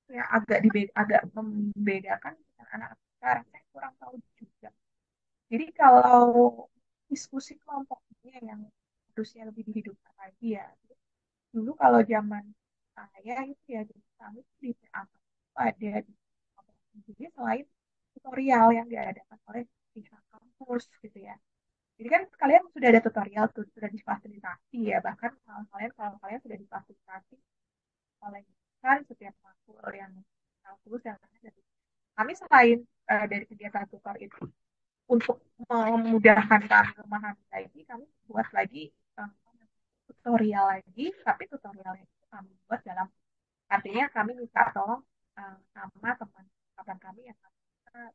yang 0.10 0.28
agak 0.34 0.60
dibeda, 0.66 0.92
agak 0.98 1.22
membedakan 1.36 2.34
dengan 2.38 2.68
anak 2.76 2.90
sekarang. 3.18 3.46
Saya 3.52 3.64
kurang 3.74 3.94
tahu 4.02 4.16
juga. 4.40 4.70
Jadi 5.50 5.66
kalau 5.74 6.26
diskusi 7.10 7.58
kelompoknya 7.62 8.38
yang 8.46 8.62
harusnya 9.12 9.50
lebih 9.50 9.66
dihidupkan 9.68 10.14
lagi 10.16 10.56
ya. 10.56 10.66
Dulu 11.50 11.74
kalau 11.76 12.00
zaman 12.06 12.46
saya 12.94 13.36
itu 13.48 13.66
ya 13.74 13.82
kami 14.20 14.44
di 14.62 14.72
PA 14.76 15.04
ada 15.60 15.92
di 16.04 17.26
selain 17.36 17.66
tutorial 18.20 18.76
yang 18.76 18.88
diadakan 18.92 19.40
oleh 19.48 19.64
pihak 19.96 20.22
kampus 20.28 20.92
gitu 21.00 21.20
ya. 21.24 21.36
Jadi 22.00 22.08
kan 22.12 22.22
kalian 22.36 22.64
sudah 22.72 22.88
ada 22.92 23.02
tutorial 23.04 23.46
tuh, 23.56 23.64
sudah 23.72 23.88
difasilitasi 23.88 24.80
ya. 24.92 25.00
Bahkan 25.00 25.32
kalau 25.44 25.64
kalian 25.72 25.92
kalau 25.96 26.16
kalian 26.20 26.40
sudah 26.44 26.58
difasilitasi 26.60 27.36
oleh 28.28 28.44
kan 28.84 29.04
setiap 29.08 29.36
makul 29.44 29.80
yang 29.96 30.12
kampus 30.64 31.02
yang 31.08 31.18
ada. 31.20 31.52
Kami 32.20 32.32
selain 32.36 32.78
uh, 33.08 33.26
dari 33.28 33.46
kegiatan 33.48 33.88
tutor 33.88 34.16
itu 34.20 34.40
untuk 35.08 35.40
memudahkan 35.68 36.62
kami 36.68 36.92
memahami 37.04 37.46
lagi, 37.50 37.80
kami 37.88 38.06
buat 38.28 38.48
lagi 38.52 38.92
uh, 39.20 39.32
tutorial 40.08 40.80
lagi, 40.80 41.12
tapi 41.24 41.48
tutorialnya 41.48 42.04
itu 42.04 42.26
kami 42.30 42.52
buat 42.68 42.80
dalam 42.84 43.08
artinya 43.70 44.06
kami 44.10 44.34
minta 44.34 44.72
tolong 44.74 45.02
uh, 45.38 45.58
sama 45.72 46.10
teman 46.18 46.46
teman 46.80 46.98
kami 46.98 47.22
yang 47.30 47.38
uh, 47.96 48.12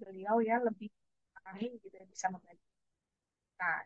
beliau 0.00 0.36
ya 0.40 0.56
lebih 0.60 0.88
ahli 1.44 1.76
gitu 1.84 1.92
ya 1.92 2.04
bisa 2.08 2.26
membantu 2.32 2.64
nah, 3.60 3.84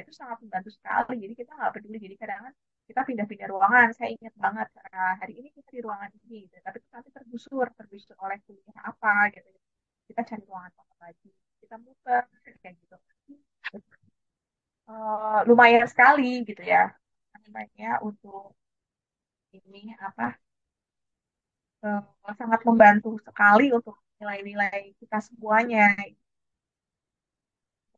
itu 0.00 0.10
sangat 0.10 0.42
membantu 0.42 0.70
sekali. 0.74 1.14
Jadi 1.22 1.34
kita 1.38 1.52
nggak 1.54 1.72
peduli. 1.78 1.98
Jadi 2.02 2.16
kadang 2.18 2.38
kadang 2.42 2.56
kita 2.84 3.00
pindah-pindah 3.08 3.48
ruangan. 3.48 3.88
Saya 3.96 4.10
ingat 4.16 4.34
banget 4.36 4.68
uh, 4.90 5.14
hari 5.22 5.32
ini 5.38 5.48
kita 5.54 5.68
di 5.70 5.80
ruangan 5.86 6.10
ini 6.26 6.50
gitu. 6.50 6.56
tapi 6.66 6.78
nanti 6.90 7.10
tergusur 7.14 7.66
tergusur 7.78 8.16
oleh 8.18 8.38
kuliah 8.44 8.76
apa 8.82 9.30
gitu 9.32 9.50
kita 10.10 10.20
cari 10.26 10.42
ruangan 10.44 10.72
apa 10.82 10.94
lagi? 11.00 11.30
Kita 11.62 11.76
muter 11.80 12.22
kayak 12.60 12.74
gitu. 12.82 12.96
Uh, 14.84 15.40
lumayan 15.48 15.86
sekali 15.88 16.44
gitu 16.44 16.60
ya. 16.60 16.92
Namanya 17.48 18.02
untuk 18.04 18.52
ini 19.54 19.94
apa 19.96 20.36
uh, 21.84 22.32
sangat 22.40 22.60
membantu 22.64 23.20
sekali 23.20 23.70
untuk 23.70 23.94
nilai-nilai 24.18 24.96
kita 24.96 25.20
semuanya. 25.20 25.92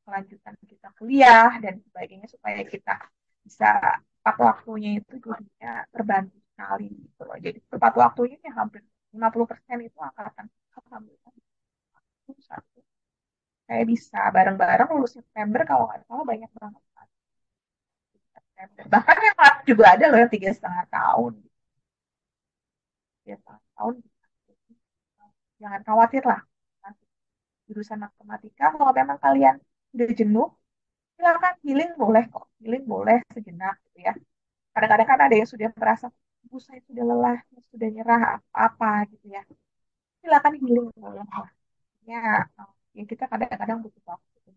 Kelanjutan 0.07 0.55
kita 0.63 0.89
kuliah 0.99 1.51
dan 1.59 1.83
sebagainya 1.83 2.31
supaya 2.31 2.63
kita 2.63 2.95
bisa 3.43 3.99
tepat 4.23 4.37
waktunya 4.39 5.03
itu 5.03 5.19
jadinya 5.19 5.83
terbantu 5.91 6.39
sekali 6.55 6.91
gitu 6.91 7.23
loh. 7.27 7.39
Jadi 7.39 7.59
tepat 7.67 7.93
waktunya 7.99 8.37
ya 8.43 8.53
hampir 8.55 8.83
50% 9.15 9.79
itu 9.83 9.99
angkatan. 9.99 10.47
Alhamdulillah. 10.79 11.35
Satu 12.43 12.79
saya 13.67 13.83
bisa 13.83 14.31
bareng-bareng 14.31 14.89
lulus 14.95 15.19
September 15.19 15.67
kalau 15.67 15.91
nggak 15.91 16.07
salah 16.07 16.23
banyak 16.23 16.51
banget. 16.55 16.83
Bahkan 18.89 19.17
yang 19.21 19.37
juga 19.69 19.85
ada 19.95 20.05
loh 20.09 20.19
yang 20.23 20.33
tiga 20.33 20.49
setengah 20.55 20.87
tahun 20.89 21.46
tahun. 23.77 23.95
Jangan 25.61 25.81
khawatir 25.89 26.23
lah. 26.31 26.41
Jurusan 27.67 27.99
matematika 28.05 28.65
kalau 28.75 28.93
memang 28.95 29.19
kalian 29.25 29.57
udah 29.95 30.09
jenuh 30.21 30.49
silakan 31.17 31.55
healing 31.65 31.91
boleh 32.03 32.25
kok. 32.33 32.45
Healing 32.63 32.85
boleh 32.93 33.19
sejenak 33.35 33.75
gitu 33.85 33.99
ya. 34.07 34.13
Kadang-kadang 34.73 35.09
kan 35.11 35.19
ada 35.27 35.35
yang 35.41 35.49
sudah 35.53 35.69
merasa 35.81 36.07
ibu 36.45 36.59
saya 36.67 36.81
sudah 36.89 37.05
lelah 37.11 37.39
sudah 37.73 37.89
nyerah 37.95 38.21
apa-apa 38.39 38.91
gitu 39.13 39.27
ya. 39.37 39.43
Silakan 40.23 40.55
healing 40.63 40.89
boleh 40.97 41.25
ya 42.11 42.21
ya 42.97 43.03
kita 43.11 43.25
kadang-kadang 43.33 43.79
butuh 43.85 44.03
waktu 44.11 44.51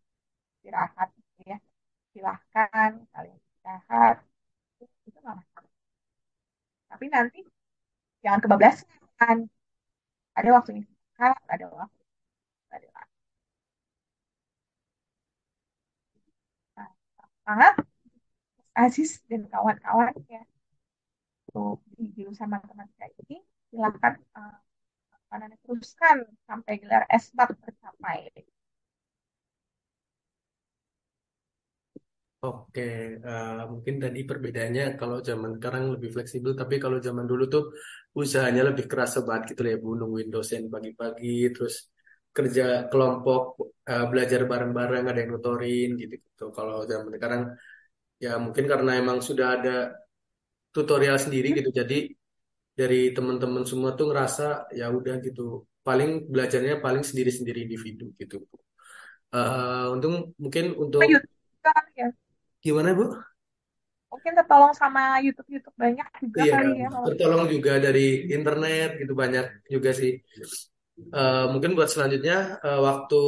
istirahat 0.60 1.10
gitu 1.18 1.42
ya. 1.52 1.58
Silahkan 2.14 2.92
kalian 3.14 3.38
istirahat. 3.42 4.16
Itu 5.08 5.18
nggak 5.24 5.36
masalah 5.40 5.70
tapi 6.90 7.06
nanti 7.14 7.40
jangan 8.26 8.40
kebablasan 8.44 8.90
ada 10.38 10.50
waktunya 10.58 10.82
istirahat 10.86 11.42
ada 11.54 11.66
waktu. 11.80 12.04
Ada 12.76 12.88
waktu. 12.96 13.18
Sangat 17.46 17.76
Aziz 18.84 19.12
dan 19.30 19.42
kawan-kawannya 19.52 20.42
untuk 21.50 21.78
di 21.98 22.06
jurusan 22.16 22.50
matematika 22.54 23.06
ini 23.26 23.38
silakan 23.70 24.14
uh, 24.38 24.58
teruskan 25.66 26.18
sampai 26.48 26.74
gelar 26.82 27.04
S4 27.10 27.50
tercapai. 27.62 28.30
Oke, 32.40 33.20
uh, 33.20 33.68
mungkin 33.68 34.00
tadi 34.00 34.20
perbedaannya 34.24 34.96
kalau 34.96 35.20
zaman 35.20 35.60
sekarang 35.60 35.84
lebih 36.00 36.10
fleksibel, 36.16 36.56
tapi 36.56 36.80
kalau 36.80 36.96
zaman 37.04 37.28
dulu 37.28 37.44
tuh 37.52 37.64
usahanya 38.16 38.72
lebih 38.72 38.88
keras 38.88 39.20
banget 39.28 39.52
gitu 39.52 39.62
ya, 39.68 39.76
Bu, 39.76 40.00
nungguin 40.00 40.32
dosen 40.32 40.72
pagi-pagi, 40.72 41.52
terus 41.52 41.92
kerja 42.32 42.88
kelompok, 42.88 43.42
uh, 43.92 44.06
belajar 44.08 44.48
bareng-bareng, 44.48 45.04
ada 45.12 45.20
yang 45.20 45.36
nutorin 45.36 46.00
gitu-gitu. 46.00 46.46
Kalau 46.56 46.88
zaman 46.88 47.12
sekarang 47.12 47.42
ya 48.24 48.40
mungkin 48.40 48.66
karena 48.72 48.92
emang 49.04 49.20
sudah 49.20 49.48
ada 49.60 49.76
tutorial 50.72 51.20
sendiri 51.20 51.60
gitu, 51.60 51.76
jadi 51.76 52.08
dari 52.72 53.12
teman-teman 53.12 53.68
semua 53.68 54.00
tuh 54.00 54.16
ngerasa 54.16 54.72
ya 54.80 54.88
udah 54.88 55.20
gitu, 55.28 55.68
paling 55.84 56.32
belajarnya 56.32 56.80
paling 56.80 57.04
sendiri-sendiri 57.04 57.68
individu 57.68 58.16
gitu. 58.16 58.48
Uh, 59.36 59.92
untung 59.92 60.32
mungkin 60.40 60.72
untuk 60.80 61.04
ya. 61.04 62.08
Gimana, 62.60 62.92
Bu? 62.92 63.06
Mungkin 64.10 64.34
tertolong 64.34 64.74
sama 64.74 65.22
YouTube-YouTube 65.22 65.78
banyak 65.78 66.08
juga 66.18 66.42
iya, 66.42 66.54
kali 66.58 66.72
ya. 66.82 66.90
tertolong 67.14 67.46
juga 67.46 67.78
dari 67.78 68.26
internet 68.26 68.98
gitu 68.98 69.14
banyak 69.14 69.70
juga 69.70 69.94
sih. 69.94 70.18
Uh, 71.16 71.48
mungkin 71.56 71.78
buat 71.78 71.88
selanjutnya 71.88 72.60
uh, 72.60 72.82
waktu 72.84 73.22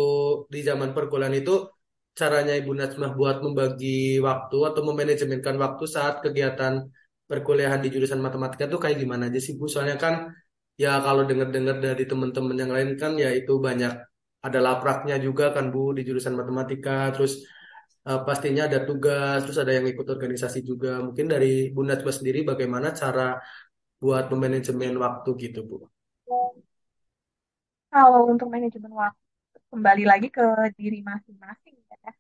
di 0.52 0.60
zaman 0.60 0.92
perkuliahan 0.92 1.38
itu 1.38 1.72
caranya 2.12 2.60
Ibu 2.60 2.76
Najmah 2.76 3.16
buat 3.16 3.40
membagi 3.40 4.20
waktu 4.20 4.58
atau 4.68 4.82
memanajemenkan 4.84 5.56
waktu 5.56 5.84
saat 5.88 6.20
kegiatan 6.20 6.92
perkuliahan 7.24 7.80
di 7.80 7.88
jurusan 7.88 8.20
matematika 8.20 8.68
tuh 8.68 8.84
kayak 8.84 9.00
gimana 9.00 9.32
aja 9.32 9.40
sih 9.40 9.56
Bu? 9.56 9.72
Soalnya 9.72 9.96
kan 9.96 10.28
ya 10.76 11.00
kalau 11.00 11.24
dengar-dengar 11.24 11.80
dari 11.80 12.04
teman-teman 12.04 12.58
yang 12.58 12.72
lain 12.76 12.90
kan 13.00 13.16
ya 13.16 13.32
itu 13.32 13.56
banyak 13.62 13.94
ada 14.42 14.60
lapraknya 14.60 15.16
juga 15.22 15.56
kan 15.56 15.72
Bu 15.72 15.96
di 15.96 16.02
jurusan 16.04 16.36
matematika 16.36 17.14
terus 17.16 17.46
uh, 18.08 18.22
pastinya 18.26 18.66
ada 18.70 18.82
tugas, 18.86 19.46
terus 19.46 19.60
ada 19.62 19.74
yang 19.74 19.86
ikut 19.86 20.08
organisasi 20.08 20.66
juga. 20.66 21.02
Mungkin 21.02 21.26
dari 21.30 21.70
Bu 21.74 21.86
Najwa 21.86 22.12
sendiri 22.14 22.42
bagaimana 22.46 22.94
cara 22.96 23.38
buat 24.02 24.26
memanajemen 24.34 24.98
waktu 24.98 25.30
gitu, 25.38 25.60
Bu? 25.66 25.78
Kalau 27.92 28.22
untuk 28.32 28.48
manajemen 28.48 28.94
waktu, 28.96 29.58
kembali 29.68 30.04
lagi 30.08 30.28
ke 30.32 30.46
diri 30.80 31.04
masing-masing 31.04 31.76
ya. 31.76 32.14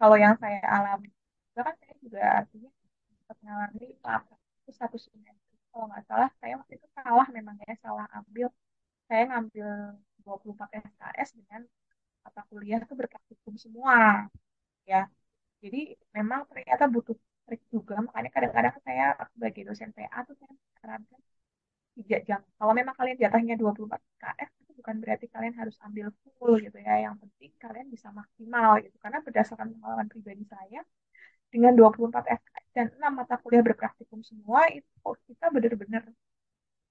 Kalau 0.00 0.16
yang 0.16 0.36
saya 0.36 0.60
alami, 0.68 1.08
kan 1.56 1.76
saya 1.80 1.94
juga 2.00 2.20
artinya 2.44 2.70
mengalami 3.40 3.96
itu 3.96 4.72
satu 4.76 4.96
semester. 5.00 5.56
Kalau 5.70 5.86
nggak 5.86 6.04
salah, 6.08 6.30
saya 6.40 6.58
waktu 6.60 6.76
itu 6.76 6.86
salah 6.92 7.26
memang 7.32 7.56
ya, 7.64 7.74
salah 7.80 8.06
ambil. 8.16 8.52
Saya 9.08 9.22
ngambil 9.26 9.68
24 10.22 10.70
SKS 10.86 11.28
dengan 11.40 11.62
mata 12.22 12.42
kuliah 12.52 12.78
itu 12.84 12.94
berpraktikum 12.94 13.56
semua 13.56 14.28
ya. 14.92 15.00
Jadi 15.62 15.78
memang 16.16 16.40
ternyata 16.50 16.84
butuh 16.94 17.16
trik 17.46 17.62
juga. 17.74 17.94
Makanya 18.06 18.30
kadang-kadang 18.36 18.74
saya 18.86 19.04
sebagai 19.34 19.62
dosen 19.68 19.90
PA 19.96 20.18
tuh 20.28 20.36
saya 20.40 20.54
sarankan 20.80 21.20
tiga 21.98 22.18
jam 22.28 22.40
kalau 22.58 22.72
memang 22.78 22.94
kalian 22.98 23.18
jatahnya 23.22 23.54
24 23.60 24.02
KF 24.22 24.50
itu 24.62 24.72
bukan 24.80 24.96
berarti 25.02 25.26
kalian 25.34 25.54
harus 25.60 25.76
ambil 25.86 26.06
full 26.38 26.54
gitu 26.64 26.78
ya. 26.86 26.94
Yang 27.06 27.16
penting 27.22 27.50
kalian 27.64 27.86
bisa 27.94 28.08
maksimal 28.20 28.70
gitu. 28.84 28.96
Karena 29.04 29.18
berdasarkan 29.26 29.68
pengalaman 29.74 30.08
pribadi 30.12 30.44
saya 30.54 30.80
dengan 31.52 31.72
24 31.78 32.24
SKS 32.40 32.66
dan 32.76 32.86
6 32.96 33.12
mata 33.18 33.34
kuliah 33.42 33.62
berpraktikum 33.66 34.20
semua 34.30 34.60
itu 34.70 35.08
kita 35.28 35.46
benar-benar 35.54 36.02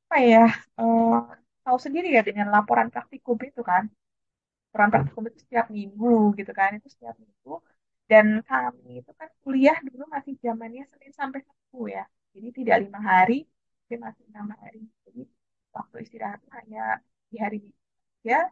apa 0.09 0.17
ya 0.25 0.45
uh, 0.81 1.21
tahu 1.65 1.77
sendiri 1.85 2.07
ya 2.17 2.21
dengan 2.29 2.47
laporan 2.55 2.87
praktikum 2.93 3.37
itu 3.49 3.61
kan. 3.71 3.83
Laporan 4.69 4.89
praktikum 4.93 5.23
itu 5.29 5.37
setiap 5.45 5.67
minggu 5.77 6.33
gitu 6.39 6.51
kan. 6.59 6.69
Itu 6.77 6.87
setiap 6.93 7.15
minggu 7.23 7.53
dan 8.09 8.41
kami 8.49 9.01
itu 9.01 9.11
kan 9.19 9.29
kuliah 9.43 9.77
dulu 9.87 10.03
masih 10.15 10.33
zamannya 10.43 10.83
Senin 10.91 11.13
sampai 11.13 11.39
Sabtu 11.45 11.79
ya. 11.95 12.03
Jadi 12.33 12.47
tidak 12.57 12.77
lima 12.89 12.99
hari, 13.01 13.45
tapi 13.85 13.95
masih 14.05 14.23
enam 14.33 14.47
hari. 14.57 14.81
Jadi 15.05 15.21
waktu 15.75 15.95
istirahat 16.05 16.41
hanya 16.57 16.81
di 17.29 17.37
hari 17.43 17.57
ya. 18.25 18.49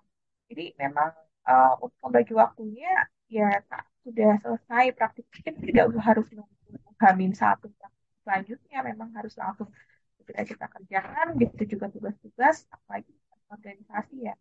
Jadi 0.49 0.77
memang 0.81 1.09
uh, 1.49 1.73
untuk 1.83 1.99
membagi 2.05 2.33
waktunya 2.37 2.93
ya 3.27 3.49
sudah 4.07 4.39
selesai 4.39 4.95
praktiknya 4.95 5.51
tidak 5.59 5.85
harus 5.99 6.27
nunggu 6.31 6.55
hamin 7.03 7.35
satu 7.35 7.67
selanjutnya 8.23 8.79
memang 8.83 9.11
harus 9.15 9.35
langsung 9.35 9.67
kita 10.27 10.43
kita 10.43 10.65
kerjakan 10.67 11.35
gitu 11.39 11.75
juga 11.75 11.87
tugas-tugas 11.87 12.67
apalagi 12.71 13.11
organisasi 13.47 14.27
ya 14.27 14.35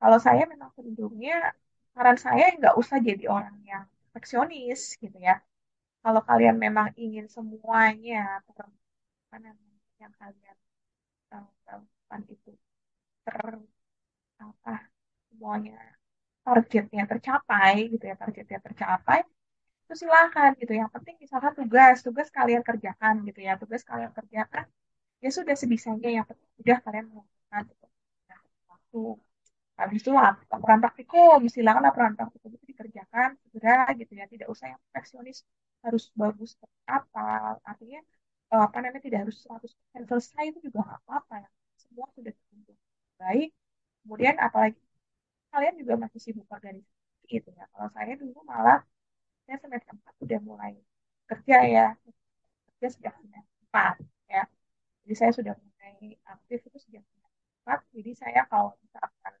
kalau 0.00 0.20
saya 0.20 0.44
memang 0.44 0.68
cenderungnya 0.76 1.52
saran 1.96 2.18
saya 2.20 2.52
nggak 2.60 2.74
usah 2.76 3.00
jadi 3.00 3.24
orang 3.28 3.56
yang 3.64 3.84
perfeksionis 4.14 4.82
gitu 5.02 5.18
ya. 5.28 5.34
Kalau 6.04 6.22
kalian 6.30 6.56
memang 6.64 6.88
ingin 7.04 7.26
semuanya 7.36 8.16
apa 8.38 9.38
namanya 9.46 9.78
yang 10.02 10.12
kalian 10.20 10.58
tahun 11.70 12.22
itu 12.34 12.50
ter 13.26 13.38
apa 14.46 14.72
semuanya 15.30 15.74
targetnya 16.46 17.04
tercapai 17.12 17.74
gitu 17.92 18.04
ya 18.10 18.16
targetnya 18.22 18.58
tercapai 18.66 19.20
itu 19.84 19.94
silakan 20.02 20.50
gitu 20.62 20.72
yang 20.80 20.90
penting 20.94 21.16
misalkan 21.24 21.52
tugas 21.60 21.96
tugas 22.06 22.28
kalian 22.38 22.62
kerjakan 22.68 23.14
gitu 23.28 23.40
ya 23.48 23.52
tugas 23.62 23.82
kalian 23.90 24.12
kerjakan 24.18 24.66
ya 25.24 25.30
sudah 25.38 25.56
sebisanya 25.62 26.08
yang 26.16 26.26
penting 26.30 26.50
sudah 26.60 26.78
kalian 26.86 27.06
melakukan 27.12 27.62
gitu. 27.72 27.86
Nah, 28.30 28.40
waktu 28.72 29.00
habis 29.80 29.98
itu 30.02 30.10
laporan 30.14 30.80
praktikum 30.84 31.38
silakan 31.50 31.82
laporan 31.88 32.14
praktikum 32.18 32.50
itu 32.56 32.66
dikerjakan 32.72 33.28
segera 33.42 33.90
gitu 34.00 34.12
ya 34.20 34.24
tidak 34.30 34.48
usah 34.54 34.66
yang 34.72 34.80
perfeksionis 34.90 35.38
harus 35.84 36.04
bagus 36.20 36.50
apa 36.86 37.58
artinya 37.66 38.00
eh, 38.52 38.62
apa 38.68 38.76
namanya 38.82 39.02
tidak 39.06 39.18
harus 39.28 39.36
100% 39.44 40.04
selesai 40.10 40.44
itu 40.50 40.58
juga 40.66 40.78
nggak 40.86 41.00
apa-apa 41.04 41.34
ya 41.44 41.48
semua 41.82 42.06
sudah 42.16 42.32
terkumpul. 42.32 42.76
Baik 43.20 43.50
kemudian 44.04 44.36
apalagi 44.46 44.78
kalian 45.52 45.74
juga 45.80 45.94
masih 46.02 46.20
sibuk 46.24 46.46
organisasi 46.50 47.24
gitu 47.30 47.48
ya 47.56 47.64
kalau 47.72 47.88
saya 47.96 48.12
dulu 48.20 48.38
malah 48.44 48.78
saya 49.46 49.56
semester 49.62 49.92
4 49.96 50.24
udah 50.24 50.40
mulai 50.44 50.72
kerja 51.30 51.56
ya 51.76 51.86
kerja 52.68 52.88
sejak 52.94 53.14
semester 53.22 53.56
4 53.72 53.96
ya 54.28 54.42
jadi 55.04 55.14
saya 55.20 55.32
sudah 55.38 55.54
mulai 55.56 56.20
aktif 56.34 56.58
itu 56.68 56.78
sejak 56.84 57.02
semester 57.08 57.32
4 57.64 57.80
jadi 57.96 58.10
saya 58.22 58.40
kalau 58.50 58.76
misalkan 58.84 59.34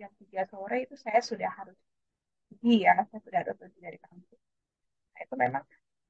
jam 0.00 0.10
3 0.20 0.42
sore 0.52 0.76
itu 0.84 0.94
saya 1.04 1.20
sudah 1.30 1.50
harus 1.58 1.76
pergi 2.48 2.74
ya 2.86 2.94
saya 3.08 3.20
sudah 3.26 3.38
harus 3.42 3.56
pergi 3.62 3.78
dari 3.86 3.98
kampus. 4.04 4.40
Nah, 5.12 5.20
itu 5.26 5.34
memang 5.44 5.64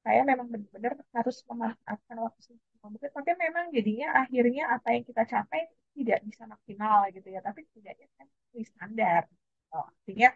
saya 0.05 0.21
memang 0.31 0.47
benar-benar 0.53 0.93
harus 1.17 1.37
memanfaatkan 1.49 2.17
waktu 2.25 2.41
mungkin 2.83 3.11
tapi 3.17 3.31
memang 3.45 3.65
jadinya 3.75 4.07
akhirnya 4.23 4.63
apa 4.75 4.87
yang 4.95 5.03
kita 5.09 5.23
capai 5.33 5.61
tidak 5.97 6.19
bisa 6.27 6.43
maksimal 6.53 6.99
gitu 7.15 7.27
ya. 7.35 7.39
Tapi 7.47 7.59
setidaknya 7.67 8.07
kan 8.17 8.27
standar. 8.71 9.23
Oh, 9.75 9.85
artinya 9.85 10.29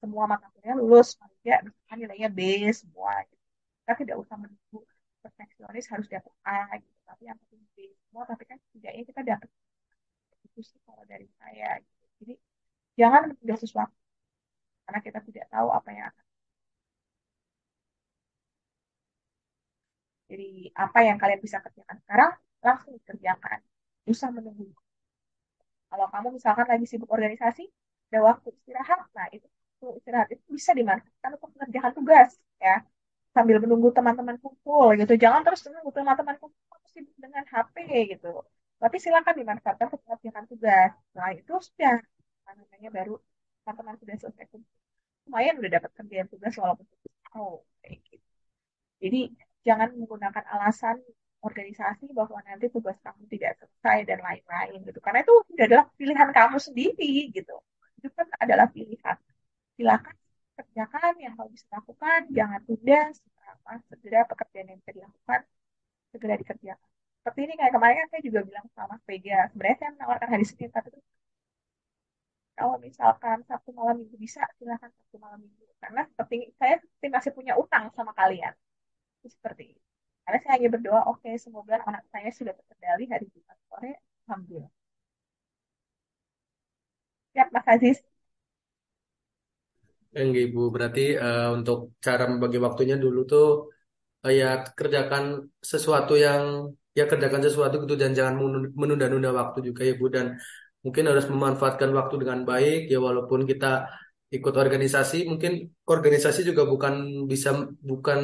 semua 0.00 0.24
mata 0.30 0.46
kuliah 0.54 0.76
lulus 0.78 1.08
misalkan 1.44 1.96
nilainya 2.00 2.28
B 2.30 2.40
semua 2.80 3.12
gitu. 3.28 3.42
kita 3.82 3.92
tidak 4.04 4.16
usah 4.22 4.36
menunggu 4.42 4.78
perfeksionis 5.22 5.86
harus 5.92 6.06
dapat 6.14 6.32
A 6.46 6.78
gitu 6.78 6.98
tapi 7.08 7.22
yang 7.28 7.38
penting 7.42 7.62
B 7.74 7.76
semua 8.06 8.22
tapi 8.30 8.42
kan 8.50 8.58
setidaknya 8.70 9.02
kita 9.10 9.20
dapat 9.26 9.50
itu 10.46 10.60
sih 10.70 10.80
kalau 10.86 11.04
dari 11.12 11.26
saya 11.38 11.68
gitu. 11.82 12.04
jadi 12.22 12.34
jangan 13.00 13.20
menunda 13.30 13.56
sesuatu. 13.62 13.96
Karena 14.84 15.00
kita 15.06 15.18
tidak 15.28 15.46
tahu 15.54 15.68
apa 15.78 15.88
yang 15.96 16.06
akan 16.10 16.24
jadi 20.30 20.46
apa 20.84 20.98
yang 21.08 21.16
kalian 21.22 21.40
bisa 21.44 21.58
kerjakan 21.64 21.96
sekarang 22.04 22.30
langsung 22.66 22.92
dikerjakan. 22.98 23.58
Usah 24.12 24.28
menunggu. 24.36 24.66
Kalau 25.90 26.06
kamu 26.12 26.28
misalkan 26.36 26.66
lagi 26.72 26.86
sibuk 26.90 27.10
organisasi 27.16 27.62
ada 28.08 28.18
waktu 28.28 28.48
istirahat 28.56 29.00
nah 29.16 29.26
itu 29.36 29.46
istirahat 30.00 30.28
itu 30.34 30.44
bisa 30.58 30.72
dimanfaatkan 30.78 31.30
untuk 31.36 31.50
mengerjakan 31.56 31.92
tugas 31.98 32.30
ya. 32.64 32.74
Sambil 33.36 33.56
menunggu 33.64 33.88
teman-teman 33.96 34.36
kumpul 34.42 34.86
gitu. 35.00 35.12
Jangan 35.24 35.40
terus 35.46 35.60
menunggu 35.68 35.90
teman-teman 35.96 36.36
kumpul 36.42 36.78
sibuk 36.94 37.16
dengan 37.24 37.44
HP 37.52 37.76
gitu. 38.16 38.28
Tapi 38.82 38.96
silakan 39.04 39.34
dimanfaatkan 39.40 39.86
untuk 39.90 40.02
mengerjakan 40.06 40.44
tugas. 40.50 40.90
Nah 41.16 41.28
itu 41.38 41.52
sudah 41.68 41.94
namanya 42.78 42.94
baru 42.94 43.14
teman-teman 43.66 43.98
sudah 43.98 44.16
selesai 44.22 44.46
lumayan 45.26 45.58
udah 45.58 45.70
dapat 45.82 45.90
kerjaan 45.98 46.26
tugas 46.30 46.54
walaupun 46.54 46.86
oh 47.34 47.66
kayak 47.82 47.98
gitu. 48.06 48.26
Jadi 49.02 49.20
jangan 49.66 49.88
menggunakan 49.98 50.44
alasan 50.54 50.96
organisasi 51.42 52.06
bahwa 52.14 52.38
nanti 52.46 52.70
tugas 52.70 52.94
kamu 53.02 53.26
tidak 53.34 53.58
selesai 53.58 53.98
dan 54.06 54.18
lain-lain 54.22 54.78
gitu. 54.86 54.98
Karena 55.02 55.26
itu 55.26 55.34
sudah 55.50 55.64
adalah 55.66 55.86
pilihan 55.98 56.30
kamu 56.30 56.56
sendiri 56.62 57.10
gitu. 57.34 57.56
Itu 57.98 58.08
kan 58.14 58.30
adalah 58.38 58.66
pilihan. 58.70 59.18
Silakan 59.74 60.16
kerjakan 60.58 61.12
yang 61.18 61.32
kamu 61.34 61.50
bisa 61.54 61.66
lakukan 61.74 62.20
jangan 62.30 62.60
tunda 62.62 63.00
segera 63.14 63.50
segera 63.90 64.20
pekerjaan 64.30 64.66
yang 64.70 64.78
bisa 64.78 64.92
dilakukan 64.94 65.40
segera 66.14 66.34
dikerjakan. 66.38 66.88
Seperti 67.20 67.40
ini 67.44 67.54
kayak 67.58 67.72
kemarin 67.74 67.96
kan 68.00 68.08
saya 68.14 68.22
juga 68.22 68.40
bilang 68.46 68.66
sama 68.72 68.94
Vega 69.02 69.50
sebenarnya 69.50 69.76
saya 69.82 69.90
menawarkan 69.98 70.28
hari 70.32 70.44
Senin 70.46 70.70
tapi 70.72 70.88
itu 70.94 71.00
kalau 72.58 72.76
misalkan 72.86 73.38
satu 73.46 73.70
malam 73.78 73.94
minggu 74.02 74.16
bisa 74.18 74.42
silahkan 74.58 74.90
satu 74.98 75.16
malam 75.22 75.38
minggu. 75.46 75.64
Karena 75.82 76.02
seperti 76.10 76.36
saya 76.58 76.74
seperti 76.82 77.06
masih 77.16 77.30
punya 77.38 77.54
utang 77.62 77.84
sama 77.94 78.12
kalian. 78.20 78.50
Seperti 79.22 79.62
itu. 79.72 79.82
Karena 80.26 80.38
saya 80.42 80.52
hanya 80.58 80.68
berdoa 80.74 81.00
oke 81.06 81.22
okay, 81.22 81.34
semoga 81.38 81.78
anak 81.88 82.02
saya 82.12 82.28
sudah 82.38 82.52
terkendali 82.58 83.04
hari 83.12 83.26
Jumat 83.30 83.58
sore. 83.70 83.92
Alhamdulillah. 84.26 84.72
Ya 87.36 87.44
Mas 87.54 87.66
Aziz. 87.74 87.98
Enggak 90.18 90.42
Ibu, 90.50 90.62
berarti 90.74 91.00
uh, 91.14 91.54
untuk 91.56 91.78
cara 92.06 92.24
membagi 92.26 92.58
waktunya 92.66 92.96
dulu 93.04 93.18
tuh 93.30 93.46
uh, 94.26 94.32
ya 94.40 94.66
kerjakan 94.78 95.24
sesuatu 95.62 96.12
yang 96.18 96.42
ya 96.98 97.04
kerjakan 97.06 97.42
sesuatu 97.46 97.74
gitu 97.84 97.94
dan 98.02 98.10
jangan 98.18 98.34
menunda-nunda 98.80 99.30
waktu 99.40 99.58
juga 99.68 99.82
Ibu. 99.92 100.04
Dan 100.10 100.26
mungkin 100.84 101.04
harus 101.10 101.26
memanfaatkan 101.32 101.90
waktu 101.98 102.14
dengan 102.22 102.46
baik 102.50 102.86
ya 102.92 102.98
walaupun 103.02 103.40
kita 103.50 103.88
ikut 104.28 104.54
organisasi 104.54 105.24
mungkin 105.30 105.72
organisasi 105.88 106.40
juga 106.48 106.62
bukan 106.68 107.24
bisa 107.30 107.50
bukan 107.80 108.20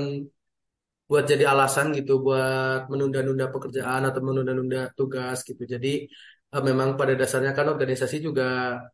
buat 1.08 1.24
jadi 1.28 1.44
alasan 1.52 1.92
gitu 1.98 2.24
buat 2.26 2.88
menunda-nunda 2.92 3.52
pekerjaan 3.54 4.02
atau 4.08 4.20
menunda-nunda 4.24 4.92
tugas 4.98 5.44
gitu. 5.48 5.62
Jadi 5.68 6.08
uh, 6.54 6.62
memang 6.64 6.96
pada 7.00 7.12
dasarnya 7.20 7.52
kan 7.52 7.66
organisasi 7.74 8.16
juga 8.26 8.44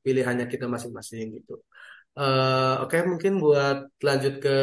pilihannya 0.04 0.46
kita 0.50 0.66
masing-masing 0.66 1.38
gitu. 1.38 1.62
Uh, 2.18 2.82
Oke, 2.82 2.98
okay, 2.98 3.06
mungkin 3.06 3.38
buat 3.38 3.76
lanjut 4.02 4.34
ke 4.42 4.56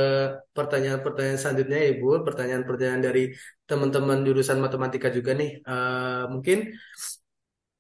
pertanyaan-pertanyaan 0.52 1.40
selanjutnya, 1.40 1.80
Ibu. 1.96 2.28
Pertanyaan-pertanyaan 2.28 3.02
dari 3.08 3.24
teman-teman 3.64 4.20
jurusan 4.28 4.60
matematika 4.60 5.08
juga 5.08 5.32
nih. 5.40 5.64
Uh, 5.64 6.28
mungkin 6.28 6.58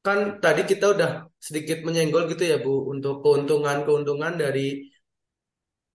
kan 0.08 0.20
tadi 0.44 0.62
kita 0.72 0.86
udah 0.96 1.10
sedikit 1.48 1.78
menyenggol 1.88 2.24
gitu 2.32 2.44
ya, 2.52 2.58
Bu, 2.66 2.74
untuk 2.94 3.14
keuntungan-keuntungan 3.24 4.34
dari 4.44 4.88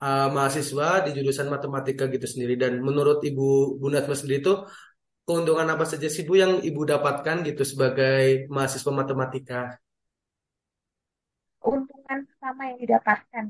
uh, 0.04 0.28
mahasiswa 0.36 0.88
di 1.04 1.10
jurusan 1.16 1.48
matematika 1.54 2.04
gitu 2.14 2.26
sendiri. 2.32 2.54
Dan 2.62 2.72
menurut 2.84 3.18
Ibu 3.24 3.80
Bu 3.80 3.86
Natma 3.88 4.14
sendiri 4.18 4.44
itu 4.44 4.54
keuntungan 5.26 5.68
apa 5.74 5.84
saja 5.88 6.08
sih 6.14 6.24
Bu 6.28 6.34
yang 6.42 6.52
Ibu 6.68 6.80
dapatkan 6.92 7.36
gitu 7.48 7.62
sebagai 7.72 8.50
mahasiswa 8.54 8.92
matematika? 9.00 9.60
Keuntungan 11.62 12.18
sama 12.42 12.62
yang 12.68 12.78
didapatkan. 12.84 13.44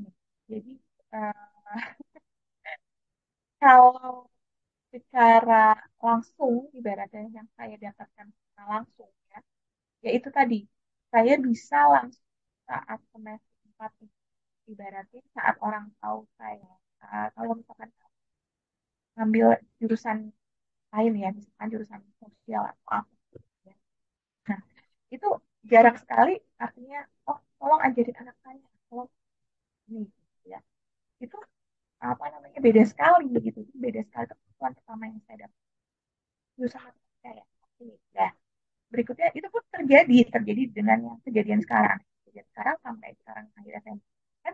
Jadi 0.47 0.73
uh, 1.11 1.33
kalau 3.63 4.31
secara 4.93 5.73
langsung 5.97 6.69
ibaratnya 6.77 7.25
yang 7.33 7.47
saya 7.57 7.75
dapatkan 7.81 8.27
secara 8.29 8.63
langsung 8.77 9.09
yaitu 10.05 10.29
tadi. 10.37 10.59
Saya 11.13 11.33
bisa 11.47 11.77
langsung 11.93 12.25
saat 12.67 12.99
semester 13.13 13.53
4 13.77 13.91
itu 14.05 14.17
ibaratnya 14.71 15.21
saat 15.35 15.55
orang 15.65 15.85
tahu 16.01 16.25
saya. 16.39 16.71
Uh, 17.03 17.27
kalau 17.35 17.53
misalkan 17.59 17.89
ngambil 19.15 19.47
jurusan 19.77 20.17
lain 20.93 21.13
ya 21.17 21.29
misalkan 21.37 21.67
jurusan 21.73 22.01
sosial 22.21 22.63
atau 22.71 22.87
apa. 23.03 23.13
Ya. 23.67 23.75
nah 24.49 24.59
itu 25.13 25.29
jarang 25.71 25.97
sekali 26.01 26.33
artinya 26.59 26.99
oh 27.29 27.37
tolong 27.59 27.81
ajarin 27.85 28.15
anak 28.21 28.35
saya 28.43 28.65
tolong 28.89 29.09
ini 29.91 30.07
ya. 30.47 30.59
Itu 31.23 31.37
apa 32.03 32.25
namanya 32.33 32.59
beda 32.59 32.83
sekali 32.83 33.25
begitu 33.31 33.63
beda 33.77 34.01
sekali 34.07 34.25
kebutuhan 34.31 34.73
pertama 34.77 35.03
yang 35.11 35.19
saya 35.27 35.37
dapat. 35.47 35.59
Jurusan 36.57 36.81
matematika 36.81 37.29
ya 37.39 37.45
ini. 37.83 37.95
Nah 38.17 38.31
berikutnya 38.93 39.33
itu 39.33 39.47
pun 39.49 39.63
terjadi 39.73 40.17
terjadi 40.29 40.63
dengan 40.69 40.97
yang 41.01 41.17
kejadian 41.25 41.59
sekarang. 41.65 41.99
Kejadian 42.29 42.47
sekarang 42.53 42.75
sampai 42.85 43.09
sekarang 43.17 43.45
akhirnya 43.57 43.81
saya 43.81 44.53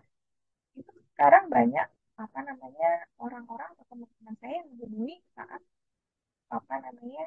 itu 0.79 0.91
sekarang 1.11 1.43
banyak 1.51 1.87
apa 2.15 2.39
namanya 2.47 2.89
orang-orang 3.19 3.69
atau 3.75 3.85
teman-teman 3.91 4.35
saya 4.39 4.53
yang 4.63 4.67
menghubungi 4.71 5.15
saat 5.35 5.61
apa 6.49 6.75
namanya 6.79 7.23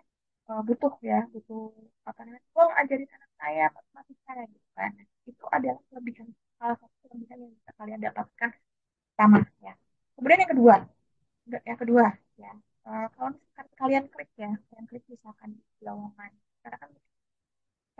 uh, 0.48 0.60
butuh 0.64 0.92
ya 1.04 1.28
butuh 1.32 1.72
apa 2.08 2.20
namanya 2.24 2.44
tolong 2.56 2.74
ajarin 2.80 3.08
anak 3.12 3.30
saya 3.36 3.64
matematika 3.76 4.32
gitu 4.48 4.68
kan. 4.72 4.90
Itu 5.28 5.44
adalah 5.52 5.80
kelebihan 5.92 6.28
salah 6.56 6.76
satu 6.80 6.96
kelebihan 7.04 7.38
yang 7.44 7.52
bisa 7.52 7.70
kalian 7.76 8.00
dapatkan 8.00 8.50
pertama 9.12 9.38
ya. 9.60 9.72
Kemudian 10.16 10.40
yang 10.48 10.52
kedua 10.56 10.74
yang 11.68 11.78
kedua 11.78 12.06
ya 12.38 12.52
uh, 12.86 13.06
kalau 13.14 13.30
kalian 13.78 14.04
klik 14.10 14.30
ya 14.38 14.50
kalian 14.70 14.86
klik 14.88 15.04
misalkan 15.10 15.58
di 15.58 15.82
lowongan 15.82 16.14
kan 16.16 16.32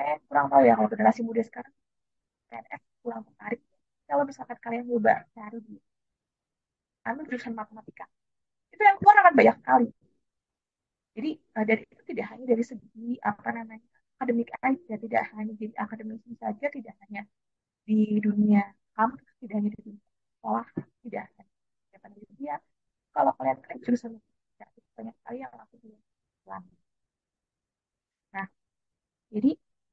saya 0.03 0.19
kurang 0.27 0.47
tahu 0.51 0.63
ya 0.67 0.75
kalau 0.75 0.91
generasi 0.91 1.21
muda 1.23 1.43
sekarang 1.47 1.75
PNS 2.51 2.83
kurang 3.07 3.23
tertarik 3.23 3.61
kalau 4.11 4.25
misalkan 4.27 4.59
kalian 4.59 4.85
coba 4.91 5.15
cari 5.31 5.59
di 5.63 5.77
ambil 7.07 7.23
jurusan 7.31 7.55
matematika 7.55 8.05
itu 8.75 8.83
yang 8.83 8.99
keluar 8.99 9.17
akan 9.23 9.35
banyak 9.39 9.57
sekali. 9.63 9.89
Jadi 11.13 11.31
uh, 11.55 11.65
dari 11.69 11.83
itu 11.87 12.03
tidak 12.11 12.27
hanya 12.33 12.45
dari 12.53 12.65
segi 12.65 13.07
apa 13.21 13.49
namanya 13.53 13.87
akademik 14.17 14.49
aja, 14.59 14.95
tidak 15.05 15.23
hanya 15.37 15.53
jadi 15.61 15.75
akademisi 15.85 16.31
saja, 16.43 16.67
tidak 16.73 16.95
hanya 17.07 17.23
di 17.87 18.19
dunia 18.27 18.63
kampus, 18.97 19.23
tidak 19.39 19.55
hanya 19.61 19.71
di 19.71 19.79
dunia 19.87 20.03
sekolah, 20.41 20.67
tidak 21.05 21.23
hanya 21.37 21.45
di 21.93 21.99
penelitian. 22.03 22.61
Kalau 23.15 23.31
kalian 23.39 23.59
kan 23.61 23.77
jurusan 23.85 24.13
banyak 24.97 25.15
sekali 25.21 25.39
yang 25.45 25.53
aku 25.55 25.75
belum 25.83 26.01
Nah, 28.33 28.47
jadi 29.33 29.51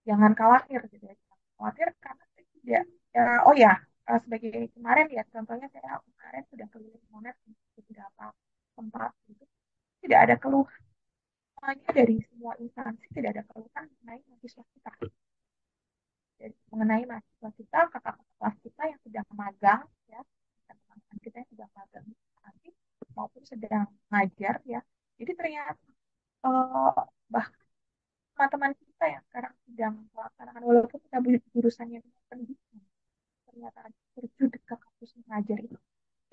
jangan 0.10 0.32
khawatir 0.40 0.82
gitu 0.94 1.06
ya. 1.06 1.16
Jangan 1.16 1.40
khawatir 1.58 1.88
karena 2.04 2.26
tidak 2.34 2.84
ya, 3.16 3.24
oh 3.48 3.56
ya 3.64 3.74
eh, 4.10 4.20
sebagai 4.24 4.52
kemarin 4.76 5.08
ya 5.18 5.24
contohnya 5.34 5.68
saya 5.74 6.02
kemarin 6.02 6.44
sudah 6.52 6.68
keliling 6.74 7.06
monet 7.14 7.36
di 7.46 7.54
beberapa 7.78 8.26
tempat 8.78 9.12
gitu. 9.30 9.46
Tidak 10.02 10.20
ada 10.26 10.36
keluh 10.42 10.68
semuanya 11.60 11.92
dari 11.92 12.16
semua 12.32 12.54
instansi 12.56 13.06
tidak 13.12 13.30
ada 13.36 13.44
keluhan 13.52 13.86
mengenai 14.00 14.24
mahasiswa 14.32 14.64
kita. 14.64 14.92
Jadi, 16.40 16.56
mengenai 16.72 17.04
mahasiswa 17.04 17.50
kita, 17.60 17.80
kakak-kakak 17.92 18.28
kelas 18.40 18.56
kita 18.64 18.82
yang 18.88 19.00
sedang 19.04 19.28
magang 19.36 19.84
ya, 20.08 20.20
teman-teman 20.72 21.18
kita 21.20 21.36
yang 21.44 21.50
sedang 21.52 21.72
magang 21.76 22.06
nanti 22.40 22.70
maupun 23.12 23.44
sedang 23.44 23.86
ngajar 24.08 24.56
ya. 24.64 24.80
Jadi 25.20 25.32
ternyata 25.36 25.84
uh, 26.48 26.96
bahkan 27.28 27.52
teman-teman 28.40 28.72
kita 29.00 29.16
yang 29.16 29.24
sekarang 29.32 29.54
sedang 29.64 29.96
melaksanakan 30.12 30.62
walaupun 30.68 31.00
kita 31.00 31.18
jurusannya 31.56 32.04
pendidikan 32.28 32.84
ternyata 33.48 33.88
terjun 34.12 34.52
ke 34.52 34.60
kampus 34.68 35.16
mengajar 35.24 35.56
itu 35.64 35.80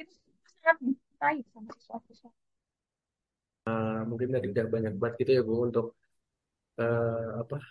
itu 0.02 0.12
sangat 0.58 0.76
dicintai 0.82 1.38
sama 1.54 1.70
siswa-siswa. 1.78 2.30
Uh, 3.70 4.02
mungkin 4.10 4.34
tidak 4.50 4.66
banyak 4.74 4.98
banget 4.98 5.14
gitu 5.22 5.30
ya 5.38 5.42
Bu 5.46 5.62
untuk 5.62 5.94
uh, 6.82 7.46
apa? 7.46 7.62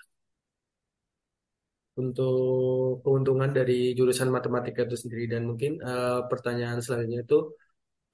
Untuk 2.00 3.04
keuntungan 3.04 3.52
dari 3.52 3.92
jurusan 4.00 4.32
matematika 4.32 4.88
itu 4.88 4.96
sendiri. 4.96 5.28
Dan 5.28 5.44
mungkin 5.44 5.84
uh, 5.84 6.24
pertanyaan 6.32 6.80
selanjutnya 6.80 7.28
itu 7.28 7.52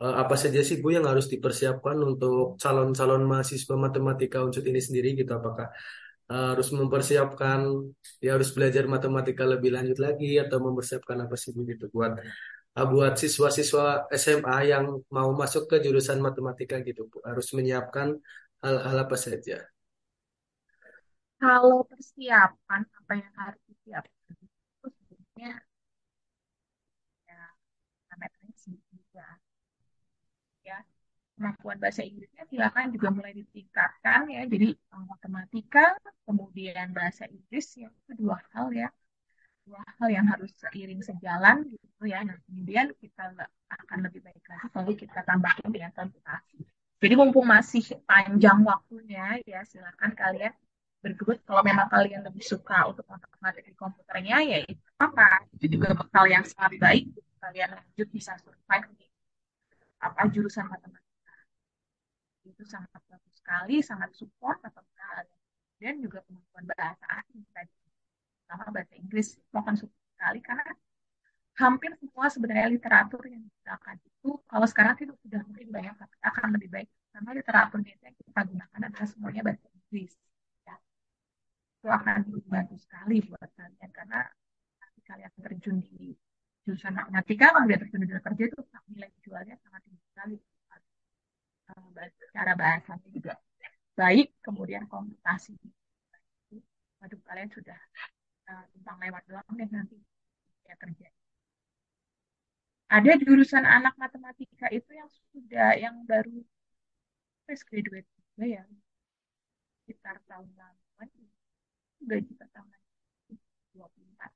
uh, 0.01 0.15
apa 0.17 0.33
saja 0.33 0.65
sih 0.65 0.81
Bu 0.81 0.97
yang 0.97 1.05
harus 1.05 1.29
dipersiapkan 1.29 1.97
untuk 2.01 2.57
calon-calon 2.57 3.21
mahasiswa 3.21 3.75
matematika 3.77 4.41
unsur 4.41 4.65
ini 4.65 4.81
sendiri 4.81 5.13
gitu? 5.13 5.29
Apakah 5.29 5.69
harus 6.31 6.69
mempersiapkan 6.71 7.59
ya 8.23 8.29
harus 8.35 8.49
belajar 8.55 8.83
matematika 8.87 9.43
lebih 9.43 9.69
lanjut 9.75 9.97
lagi 9.99 10.39
atau 10.39 10.57
mempersiapkan 10.63 11.17
apa 11.25 11.35
sih 11.35 11.51
begitu 11.51 11.91
buat 11.91 12.13
uh, 12.77 12.87
buat 12.87 13.13
siswa-siswa 13.19 14.07
SMA 14.15 14.57
yang 14.71 14.85
mau 15.11 15.29
masuk 15.35 15.67
ke 15.67 15.83
jurusan 15.83 16.23
matematika 16.23 16.79
gitu 16.87 17.11
harus 17.27 17.47
menyiapkan 17.57 18.15
hal-hal 18.63 18.97
apa 19.05 19.17
saja. 19.17 19.57
Kalau 21.41 21.81
persiapan 21.89 22.81
apa 22.85 23.13
yang 23.17 23.33
harus 23.33 23.61
disiapkan 23.65 24.37
ya 25.41 25.57
namanya 28.13 28.53
juga 28.61 29.27
ya 30.61 30.77
kemampuan 31.41 31.81
bahasa 31.81 32.05
Inggrisnya 32.05 32.45
silakan 32.45 32.93
juga 32.93 33.09
mulai 33.09 33.33
ditingkatkan 33.33 34.29
ya. 34.29 34.45
Jadi 34.45 34.77
matematika, 34.93 35.97
kemudian 36.29 36.93
bahasa 36.93 37.25
Inggris 37.25 37.65
ya 37.81 37.89
itu 37.89 38.13
dua 38.13 38.37
hal 38.53 38.69
ya. 38.69 38.93
Dua 39.65 39.81
hal 39.97 40.07
yang 40.13 40.29
harus 40.29 40.53
seiring 40.53 41.01
sejalan 41.01 41.65
gitu 41.65 42.05
ya. 42.05 42.21
Nah, 42.21 42.37
kemudian 42.45 42.93
kita 43.01 43.33
akan 43.73 43.97
lebih 44.05 44.21
baik 44.21 44.45
lagi 44.45 44.67
kalau 44.69 44.93
kita 44.93 45.19
tambahkan 45.25 45.69
dengan 45.73 45.89
komputasi. 45.97 46.61
Jadi 47.01 47.13
mumpung 47.17 47.49
masih 47.49 47.81
panjang 48.05 48.61
waktunya 48.61 49.41
ya 49.41 49.65
silakan 49.65 50.13
kalian 50.13 50.53
bergelut 51.01 51.41
kalau 51.49 51.65
memang 51.65 51.89
kalian 51.89 52.21
lebih 52.21 52.45
suka 52.45 52.85
untuk 52.85 53.01
matematika 53.09 53.73
komputernya 53.73 54.37
ya 54.45 54.57
itu 54.61 54.85
apa 55.01 55.41
itu 55.57 55.65
juga 55.73 55.97
bekal 55.97 56.29
yang 56.29 56.45
sangat 56.45 56.77
baik 56.77 57.09
kalian 57.41 57.73
lanjut 57.73 58.07
bisa 58.13 58.37
survive 58.37 58.85
di 59.01 59.09
apa 59.97 60.29
jurusan 60.29 60.69
matematika 60.69 61.00
itu 62.45 62.63
sangat 62.65 63.01
bagus 63.09 63.33
sekali, 63.37 63.75
sangat 63.81 64.09
support 64.17 64.57
kalian. 64.61 65.25
Dan 65.81 65.97
juga 65.97 66.21
kemampuan 66.25 66.65
bahasa 66.69 67.05
asing 67.19 67.41
tadi, 67.53 67.73
sama 68.45 68.69
bahasa 68.69 68.93
Inggris 68.97 69.33
itu 69.33 69.55
akan 69.57 69.75
support 69.77 70.05
sekali 70.13 70.39
karena 70.45 70.71
hampir 71.57 71.91
semua 71.99 72.27
sebenarnya 72.31 72.67
literatur 72.71 73.21
yang 73.27 73.43
digunakan 73.43 73.95
itu 74.01 74.29
kalau 74.47 74.67
sekarang 74.69 74.93
sih 74.97 75.05
sudah 75.09 75.41
mungkin 75.45 75.67
banyak 75.73 75.93
tapi 75.97 76.15
akan 76.21 76.47
lebih 76.55 76.69
baik 76.71 76.89
karena 77.11 77.29
literatur 77.35 77.79
itu 77.83 78.01
yang 78.01 78.15
kita 78.15 78.41
gunakan 78.47 78.79
adalah 78.87 79.07
semuanya 79.09 79.41
bahasa 79.43 79.67
Inggris. 79.73 80.13
Ya. 80.63 80.75
Itu 81.81 81.87
akan 81.91 82.17
membantu 82.29 82.75
sekali 82.79 83.15
buat 83.25 83.49
kalian 83.57 83.91
karena 83.91 84.19
nanti 84.79 84.99
kalian 85.03 85.31
terjun 85.35 85.77
di 85.83 86.15
jurusan 86.61 86.93
matematika 86.93 87.45
kemudian 87.57 87.79
terjun 87.83 87.99
di 87.99 88.07
dunia 88.07 88.23
kerja 88.23 88.43
itu 88.47 88.59
nilai 88.93 89.11
jualnya 89.25 89.55
sangat 89.65 89.81
tinggi 89.85 90.03
sekali 90.13 90.35
cara 92.35 92.51
bahasanya 92.61 93.07
juga 93.17 93.33
baik, 93.99 94.27
kemudian 94.45 94.83
komputasi. 94.93 95.53
Waduh, 96.99 97.19
kalian 97.27 97.49
sudah 97.57 97.77
uh, 98.51 98.97
lewat 99.03 99.23
doang 99.29 99.49
deh 99.59 99.69
nanti 99.75 99.97
ya 100.69 100.75
kerja. 100.83 101.07
Ada 102.97 103.13
jurusan 103.25 103.65
anak 103.77 103.93
matematika 104.03 104.67
itu 104.77 104.91
yang 104.99 105.09
sudah 105.33 105.69
yang 105.83 105.95
baru 106.09 106.37
fresh 107.45 107.63
graduate 107.69 108.07
juga 108.33 108.45
ya 108.55 108.63
sekitar 109.85 110.17
tahun 110.29 110.49
lalu 110.57 110.79
sudah 111.99 112.19
juga 112.27 112.45
tahun 112.53 112.71
dua 113.73 113.87
puluh 113.93 114.07
empat 114.15 114.31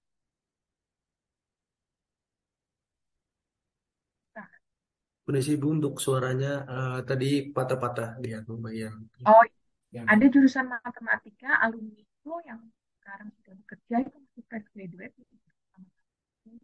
Kondisi 5.26 5.58
ibu 5.58 5.74
untuk 5.74 5.98
suaranya 5.98 6.62
uh, 6.70 7.00
tadi 7.02 7.50
patah-patah 7.50 8.22
lihat 8.22 8.46
lumayan. 8.46 9.10
Oh, 9.26 9.42
ya. 9.90 10.06
ada 10.06 10.26
jurusan 10.30 10.70
matematika 10.70 11.58
alumni 11.66 11.98
itu 11.98 12.32
yang 12.46 12.62
sekarang 13.02 13.34
sudah 13.42 13.54
bekerja 13.66 13.96
itu 14.06 14.18
masih 14.22 14.44
fresh 14.46 14.70
graduate. 14.70 15.18
Itu 15.18 16.62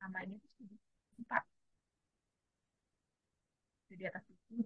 namanya 0.00 0.40
itu 0.40 0.64
empat. 1.20 1.44
Di 3.92 4.04
atas 4.08 4.24
itu 4.26 4.64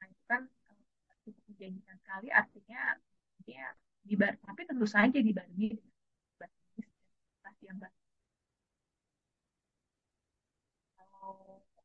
nah 0.00 0.06
itu 0.10 0.24
kan 0.26 0.42
cukup 1.22 1.42
menjanjikan 1.48 1.96
sekali 2.02 2.28
artinya 2.32 2.80
dia 3.44 3.64
di 4.00 4.16
bar 4.16 4.36
tapi 4.40 4.64
tentu 4.64 4.88
saja 4.88 5.20
dibarengi 5.20 5.76
dengan 5.76 7.54
yang 7.60 7.76
baik 7.76 7.99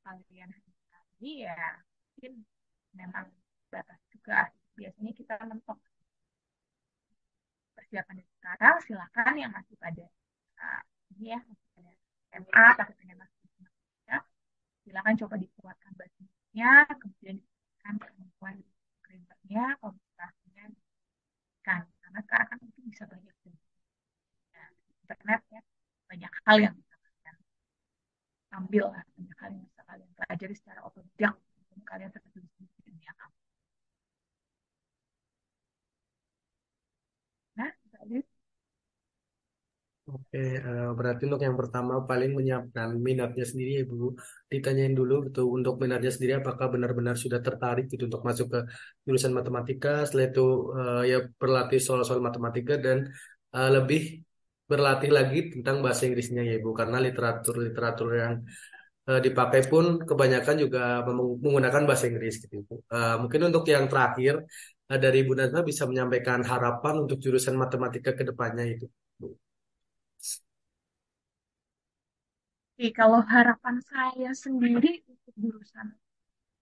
kalian 0.05 0.53
hari 0.53 1.31
ya 1.41 1.57
mungkin 2.13 2.45
memang 2.93 3.25
batas 3.73 3.99
juga. 4.13 4.53
Biasanya 4.77 5.11
kita 5.17 5.33
mentok 5.49 5.79
persiapan 7.73 8.21
sekarang. 8.37 8.75
Silakan 8.85 9.33
yang 9.35 9.51
masih 9.51 9.75
pada 9.81 10.05
uh, 10.61 10.81
ini 11.15 11.33
ya 11.35 11.39
masih 11.43 11.67
pada 11.75 11.91
MA 12.35 12.65
pengen 12.75 13.17
masih 13.19 13.47
ya 14.09 14.17
silakan 14.83 15.15
coba 15.15 15.35
dikuatkan 15.39 15.91
basisnya 15.95 16.83
kemudian 16.99 17.35
dikuatkan 17.39 17.95
kemampuan 18.01 18.55
printernya 19.03 19.65
komputasinya 19.79 20.65
kan 21.63 21.81
karena 22.03 22.19
sekarang 22.25 22.47
kan 22.51 22.57
mungkin 22.61 22.83
bisa 22.91 23.03
banyak 23.07 23.35
ya, 24.53 24.65
internet 25.01 25.41
ya 25.49 25.61
banyak 26.05 26.33
hal 26.45 26.57
yang 26.61 26.73
bisa 26.77 26.95
kalian 26.99 27.35
ambil 28.55 28.85
lah 28.93 29.03
banyak 29.15 29.37
hal 29.39 29.51
yang 29.55 29.69
kalian 29.85 30.11
pelajari 30.19 30.55
secara 30.57 30.79
otodidak 30.83 31.35
kalian 31.85 32.07
terjun 32.07 32.45
di 32.55 32.65
dunia 32.87 33.11
kamu. 33.19 33.37
Nah, 37.59 37.71
Oke, 40.05 40.37
uh, 40.61 40.93
berarti 41.15 41.32
untuk 41.32 41.43
yang 41.47 41.56
pertama 41.56 41.93
paling 42.04 42.32
menyiapkan 42.36 42.89
minatnya 43.08 43.45
sendiri 43.47 43.71
ya 43.80 43.84
Bu. 43.88 44.12
Ditanyain 44.51 44.91
dulu 44.99 45.13
gitu 45.32 45.47
untuk 45.47 45.80
minatnya 45.80 46.12
sendiri 46.12 46.43
apakah 46.43 46.67
benar-benar 46.73 47.15
sudah 47.15 47.39
tertarik 47.39 47.88
gitu 47.88 48.04
untuk 48.12 48.21
masuk 48.28 48.47
ke 48.51 48.60
jurusan 49.08 49.32
matematika. 49.32 50.04
Setelah 50.04 50.25
itu 50.28 50.45
uh, 50.75 51.01
ya 51.08 51.17
berlatih 51.39 51.80
soal-soal 51.80 52.19
matematika 52.19 52.75
dan 52.75 52.97
uh, 53.56 53.69
lebih 53.71 54.01
berlatih 54.67 55.12
lagi 55.17 55.38
tentang 55.56 55.80
bahasa 55.80 56.04
Inggrisnya 56.04 56.43
ya 56.43 56.60
Bu. 56.60 56.75
Karena 56.75 56.97
literatur-literatur 56.99 58.10
yang 58.19 58.34
uh, 59.10 59.19
dipakai 59.23 59.62
pun 59.71 59.86
kebanyakan 60.10 60.56
juga 60.63 60.99
menggunakan 61.43 61.84
bahasa 61.88 62.06
Inggris 62.12 62.43
gitu. 62.43 62.84
Uh, 62.91 63.15
mungkin 63.23 63.41
untuk 63.47 63.63
yang 63.71 63.88
terakhir 63.88 64.43
uh, 64.91 64.99
dari 64.99 65.23
Bu 65.23 65.34
Nazma 65.39 65.62
bisa 65.63 65.88
menyampaikan 65.88 66.43
harapan 66.43 67.08
untuk 67.08 67.17
jurusan 67.23 67.56
matematika 67.56 68.12
ke 68.12 68.28
depannya 68.28 68.65
itu. 68.75 68.86
Bu. 69.15 69.28
Oke, 72.75 72.91
kalau 72.99 73.23
harapan 73.33 73.75
saya 73.91 74.29
sendiri 74.43 74.99
untuk 75.07 75.33
jurusan 75.39 75.88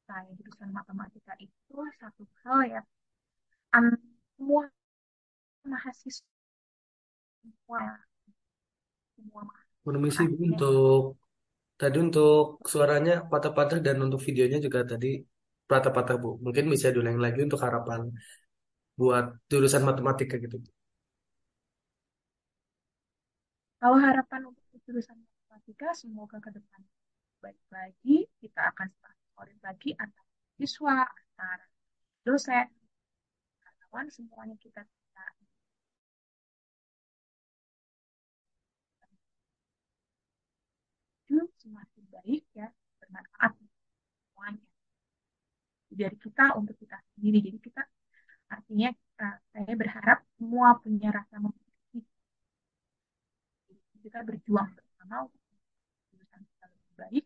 saya 0.07 0.29
jurusan 0.37 0.69
matematika 0.77 1.33
itu 1.41 1.77
satu 2.01 2.23
hal 2.45 2.59
ya, 2.73 2.81
semua 4.37 4.63
mahasiswa 5.71 6.29
semua 7.41 7.81
semua 9.15 9.41
mahasiswa 9.49 10.21
artinya 10.23 10.57
untuk 10.57 11.01
tadi 11.81 11.97
untuk 12.07 12.43
suaranya 12.71 13.13
patah-patah 13.31 13.79
dan 13.87 13.97
untuk 14.05 14.21
videonya 14.27 14.59
juga 14.65 14.79
tadi 14.91 15.07
patah-patah 15.71 16.15
Bu. 16.23 16.29
Mungkin 16.45 16.65
bisa 16.73 16.87
diulangi 16.93 17.21
lagi 17.25 17.39
untuk 17.47 17.61
harapan 17.65 18.01
buat 18.99 19.25
jurusan 19.51 19.83
matematika 19.89 20.35
gitu. 20.45 20.57
kalau 23.79 23.97
harapan 24.01 24.41
untuk 24.49 24.65
jurusan 24.87 25.17
matematika 25.63 25.95
semoga 25.95 26.37
ke 26.43 26.51
depan 26.51 26.83
baik 27.39 27.63
lagi 27.71 28.27
kita 28.43 28.61
akan 28.75 28.87
solid 29.31 29.59
lagi 29.63 29.95
antara 29.95 30.27
siswa 30.59 31.07
antara 31.07 31.65
dosen 32.27 32.67
karyawan 33.63 34.07
semuanya 34.11 34.59
kita 34.59 34.83
semakin 41.63 42.03
baik 42.11 42.43
ya 42.53 42.67
bermanfaat 42.99 43.55
semuanya. 43.55 44.67
Dari 45.89 46.17
kita 46.19 46.53
untuk 46.59 46.75
kita 46.77 46.99
sendiri. 47.15 47.39
Jadi 47.39 47.57
kita 47.63 47.81
artinya 48.51 48.93
uh, 49.23 49.37
saya 49.49 49.73
berharap 49.73 50.19
semua 50.37 50.77
punya 50.77 51.09
rasa 51.09 51.39
memiliki. 51.41 52.03
Kita 54.03 54.19
berjuang 54.21 54.69
bersama 54.77 55.25
untuk 55.25 55.39
kita 55.39 55.42
baik 57.01 57.23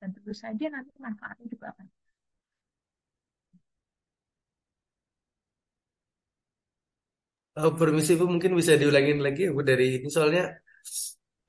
dan 0.00 0.08
tentu 0.16 0.32
saja 0.44 0.64
nanti 0.74 0.90
manfaatnya 1.06 1.46
juga 1.54 1.66
akan 1.74 1.86
Oh, 7.60 7.70
permisi 7.80 8.12
Bu, 8.18 8.24
mungkin 8.32 8.52
bisa 8.60 8.72
diulangin 8.80 9.18
lagi 9.26 9.40
ya 9.46 9.50
Bu 9.56 9.60
dari 9.70 9.84
ini 9.98 10.08
soalnya 10.16 10.42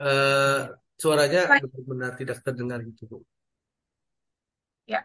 eh, 0.01 0.59
suaranya 1.01 1.39
benar-benar 1.61 2.11
tidak 2.19 2.37
terdengar 2.45 2.79
gitu 2.89 3.03
Bu. 3.11 3.17
ya 4.93 5.01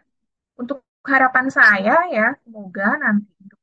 untuk 0.61 0.79
harapan 1.11 1.47
saya 1.59 1.95
ya 2.17 2.27
semoga 2.43 2.87
nanti 3.03 3.29
untuk 3.43 3.59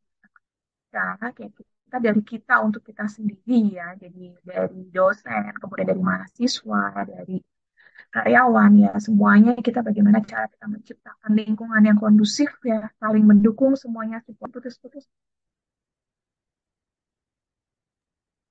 kita 0.88 1.04
kayak 1.36 1.52
kita 1.58 1.96
dari 2.06 2.22
kita 2.32 2.54
untuk 2.66 2.82
kita 2.88 3.04
sendiri 3.16 3.58
ya 3.78 3.88
jadi 4.02 4.24
dari 4.50 4.80
dosen 4.96 5.52
kemudian 5.60 5.88
dari 5.92 6.02
mahasiswa 6.02 6.82
dari 7.12 7.36
karyawan 8.14 8.72
ya 8.85 8.90
semuanya 9.07 9.53
kita 9.66 9.81
bagaimana 9.88 10.18
cara 10.31 10.46
kita 10.53 10.66
menciptakan 10.74 11.31
lingkungan 11.40 11.83
yang 11.88 11.98
kondusif 12.05 12.50
ya 12.70 12.79
saling 13.03 13.24
mendukung 13.31 13.72
semuanya 13.83 14.16
support 14.27 14.50
putus-putus 14.55 15.05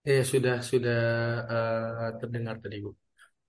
Ya 0.10 0.20
sudah 0.32 0.56
sudah 0.72 0.98
eh, 1.52 2.10
terdengar 2.20 2.56
tadi 2.64 2.76
Bu. 2.86 2.90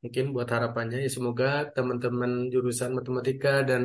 Mungkin 0.04 0.24
buat 0.34 0.48
harapannya 0.54 0.96
ya 1.04 1.10
semoga 1.16 1.46
teman-teman 1.76 2.32
jurusan 2.54 2.90
matematika 2.98 3.50
dan 3.70 3.82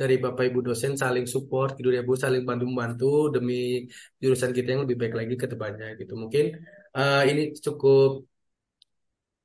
dari 0.00 0.14
Bapak 0.24 0.44
Ibu 0.50 0.60
dosen 0.68 0.92
saling 1.02 1.26
support 1.34 1.70
gitu 1.78 1.90
ya 1.96 2.02
Bu, 2.08 2.12
saling 2.24 2.42
bantu-bantu 2.50 3.04
demi 3.34 3.54
jurusan 4.22 4.52
kita 4.56 4.68
yang 4.72 4.82
lebih 4.86 4.98
baik 5.02 5.14
lagi 5.20 5.34
ke 5.42 5.46
depannya 5.52 5.86
gitu. 6.00 6.12
Mungkin 6.22 6.44
eh, 6.98 7.22
ini 7.30 7.42
cukup 7.66 8.10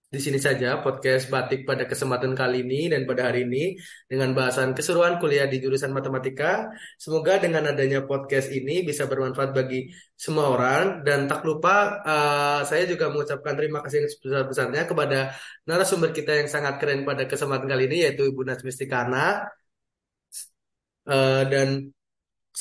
di 0.10 0.20
sini 0.26 0.40
saja 0.48 0.82
podcast 0.84 1.24
Batik 1.34 1.70
pada 1.70 1.84
kesempatan 1.86 2.34
kali 2.34 2.66
ini 2.66 2.90
dan 2.94 3.02
pada 3.10 3.30
hari 3.30 3.46
ini 3.46 3.78
dengan 4.10 4.30
bahasan 4.38 4.74
keseruan 4.78 5.22
kuliah 5.22 5.46
di 5.46 5.58
jurusan 5.64 5.92
matematika. 5.98 6.66
Semoga 6.98 7.38
dengan 7.44 7.64
adanya 7.72 8.00
podcast 8.10 8.48
ini 8.50 8.82
bisa 8.90 9.06
bermanfaat 9.12 9.52
bagi 9.54 9.94
semua 10.18 10.46
orang 10.54 11.06
dan 11.06 11.20
tak 11.30 11.42
lupa 11.48 12.02
eh, 12.10 12.60
saya 12.70 12.84
juga 12.92 13.06
mengucapkan 13.14 13.54
terima 13.54 13.80
kasih 13.86 14.10
sebesar-besarnya 14.14 14.82
kepada 14.90 15.18
narasumber 15.70 16.10
kita 16.18 16.32
yang 16.42 16.50
sangat 16.50 16.74
keren 16.82 17.06
pada 17.10 17.24
kesempatan 17.30 17.68
kali 17.72 17.84
ini 17.90 17.98
yaitu 18.10 18.26
Ibu 18.32 18.42
Nazmistikana 18.50 19.46
Eh, 21.10 21.42
dan 21.54 21.68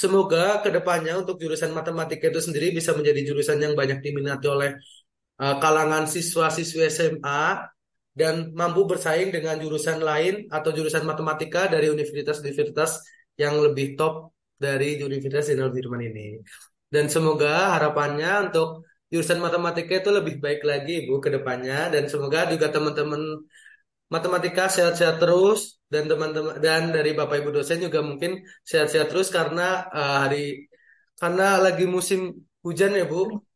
semoga 0.02 0.38
ke 0.64 0.68
depannya 0.76 1.12
untuk 1.20 1.36
jurusan 1.42 1.70
matematika 1.78 2.24
itu 2.32 2.40
sendiri 2.46 2.66
bisa 2.78 2.90
menjadi 2.98 3.20
jurusan 3.28 3.58
yang 3.64 3.74
banyak 3.80 3.98
diminati 4.04 4.46
oleh 4.54 4.70
eh, 4.72 5.07
kalangan 5.38 6.04
siswa-siswi 6.10 6.90
SMA 6.90 7.62
dan 8.18 8.50
mampu 8.50 8.82
bersaing 8.90 9.30
dengan 9.30 9.54
jurusan 9.62 10.02
lain 10.02 10.50
atau 10.50 10.74
jurusan 10.74 11.06
matematika 11.06 11.70
dari 11.70 11.86
universitas-universitas 11.94 13.06
yang 13.38 13.54
lebih 13.62 13.94
top 13.94 14.34
dari 14.58 14.98
Universitas 14.98 15.46
Jenderal 15.46 15.70
Sudirman 15.70 16.02
ini. 16.02 16.42
Dan 16.90 17.06
semoga 17.06 17.78
harapannya 17.78 18.50
untuk 18.50 18.82
jurusan 19.06 19.38
matematika 19.38 20.02
itu 20.02 20.10
lebih 20.10 20.42
baik 20.42 20.66
lagi 20.66 21.06
Bu 21.06 21.22
ke 21.22 21.30
depannya 21.30 21.88
dan 21.94 22.10
semoga 22.10 22.50
juga 22.50 22.68
teman-teman 22.74 23.22
matematika 24.12 24.68
sehat-sehat 24.68 25.16
terus 25.22 25.80
dan 25.88 26.10
teman-teman 26.10 26.60
dan 26.60 26.92
dari 26.92 27.16
Bapak 27.16 27.40
Ibu 27.40 27.50
dosen 27.56 27.80
juga 27.80 28.04
mungkin 28.04 28.44
sehat-sehat 28.68 29.08
terus 29.08 29.28
karena 29.32 29.88
eh, 29.88 30.16
hari 30.26 30.44
karena 31.16 31.56
lagi 31.64 31.84
musim 31.88 32.34
hujan 32.60 32.92
ya 32.98 33.04
Bu 33.08 33.47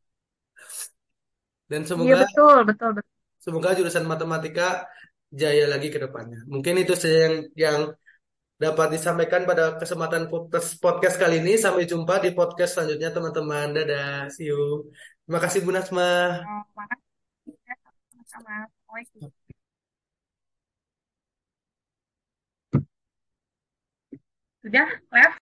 dan 1.73 1.81
iya 1.83 1.89
semoga 1.89 2.17
betul 2.29 2.59
betul 2.69 2.91
betul 3.01 3.13
Semoga 3.43 3.75
jurusan 3.75 4.07
matematika 4.07 4.87
jaya 5.27 5.67
lagi 5.67 5.91
ke 5.91 5.99
depannya. 5.99 6.47
Mungkin 6.47 6.79
itu 6.79 6.95
saja 6.95 7.27
yang, 7.27 7.37
yang 7.59 7.79
dapat 8.55 8.95
disampaikan 8.95 9.43
pada 9.43 9.75
kesempatan 9.83 10.31
podcast, 10.31 10.79
podcast 10.79 11.19
kali 11.19 11.43
ini. 11.43 11.59
Sampai 11.59 11.83
jumpa 11.91 12.23
di 12.23 12.31
podcast 12.39 12.79
selanjutnya, 12.79 13.11
teman-teman. 13.11 13.75
Dadah, 13.75 14.31
see 14.31 14.47
you. 14.47 14.87
Terima 15.27 15.43
kasih 15.43 15.67
Bu 15.67 15.75
Nasma. 15.75 16.39
Makasih 16.79 17.55
ya 17.67 17.75
sama-sama 17.83 18.55
Assalamualaikum. 18.71 19.35
sudah 24.63 24.87
left 25.11 25.42